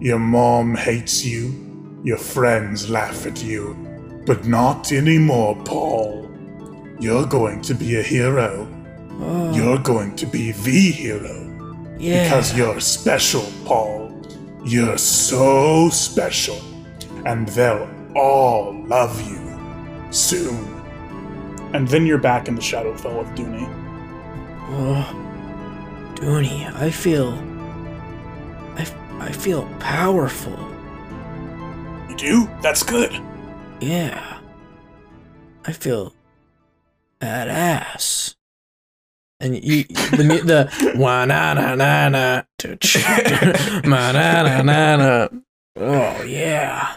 Your 0.01 0.19
mom 0.19 0.75
hates 0.77 1.25
you. 1.25 2.01
Your 2.05 2.19
friends 2.19 2.89
laugh 2.89 3.27
at 3.27 3.43
you. 3.43 3.75
But 4.25 4.47
not 4.47 4.93
anymore, 4.93 5.57
Paul. 5.65 6.31
You're 7.01 7.27
going 7.27 7.61
to 7.63 7.75
be 7.75 7.97
a 7.97 8.03
hero. 8.03 8.67
Uh, 9.21 9.53
You're 9.55 9.79
going 9.79 10.15
to 10.17 10.27
be 10.27 10.53
the 10.53 10.91
hero. 10.91 11.95
yeah. 11.99 12.25
Because 12.25 12.57
you're 12.57 12.81
special, 12.81 13.45
Paul. 13.65 14.13
You're 14.65 14.99
so 14.99 15.89
special. 15.91 16.61
And 17.27 17.49
they'll 17.49 17.89
all 18.15 18.75
love 18.87 19.21
you. 19.29 19.39
Soon. 20.11 20.75
And 21.75 21.87
then 21.89 22.07
you're 22.07 22.19
back 22.19 22.49
in 22.49 22.55
the 22.55 22.63
Shadowfell 22.63 23.21
of 23.21 23.27
Dooney. 23.35 23.67
Oh, 24.71 26.15
Dooney, 26.15 26.73
I 26.75 26.91
feel. 26.91 27.33
I, 28.77 28.87
I 29.21 29.33
feel 29.33 29.69
powerful. 29.81 30.57
You 32.09 32.17
do? 32.17 32.51
That's 32.63 32.83
good. 32.83 33.13
Yeah. 33.81 34.39
I 35.67 35.73
feel 35.73 36.15
badass. 37.21 38.35
And 39.41 39.63
you, 39.63 39.85
the 39.85 40.43
the 40.45 40.95
wa 40.99 41.25
na 41.25 41.55
na 41.55 41.75
na 41.77 42.09
na 42.09 42.43
ma 43.89 44.11
na 44.13 44.43
na 44.43 44.63
na 44.63 44.97
na. 44.97 45.29
Oh 45.77 46.23
yeah, 46.25 46.97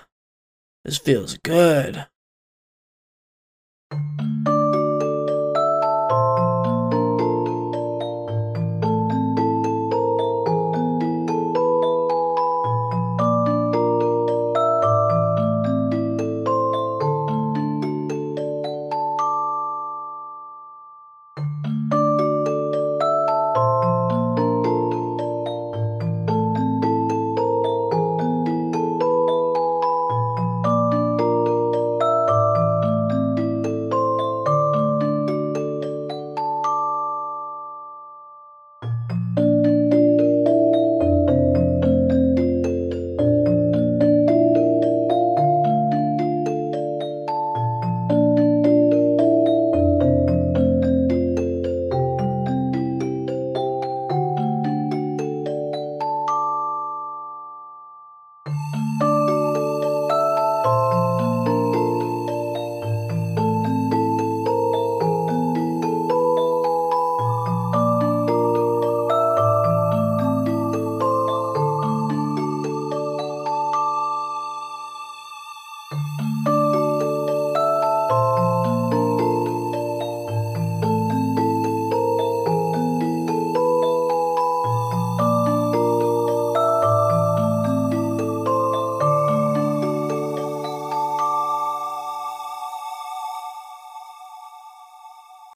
this 0.83 0.97
feels 0.97 1.37
good. 1.37 2.07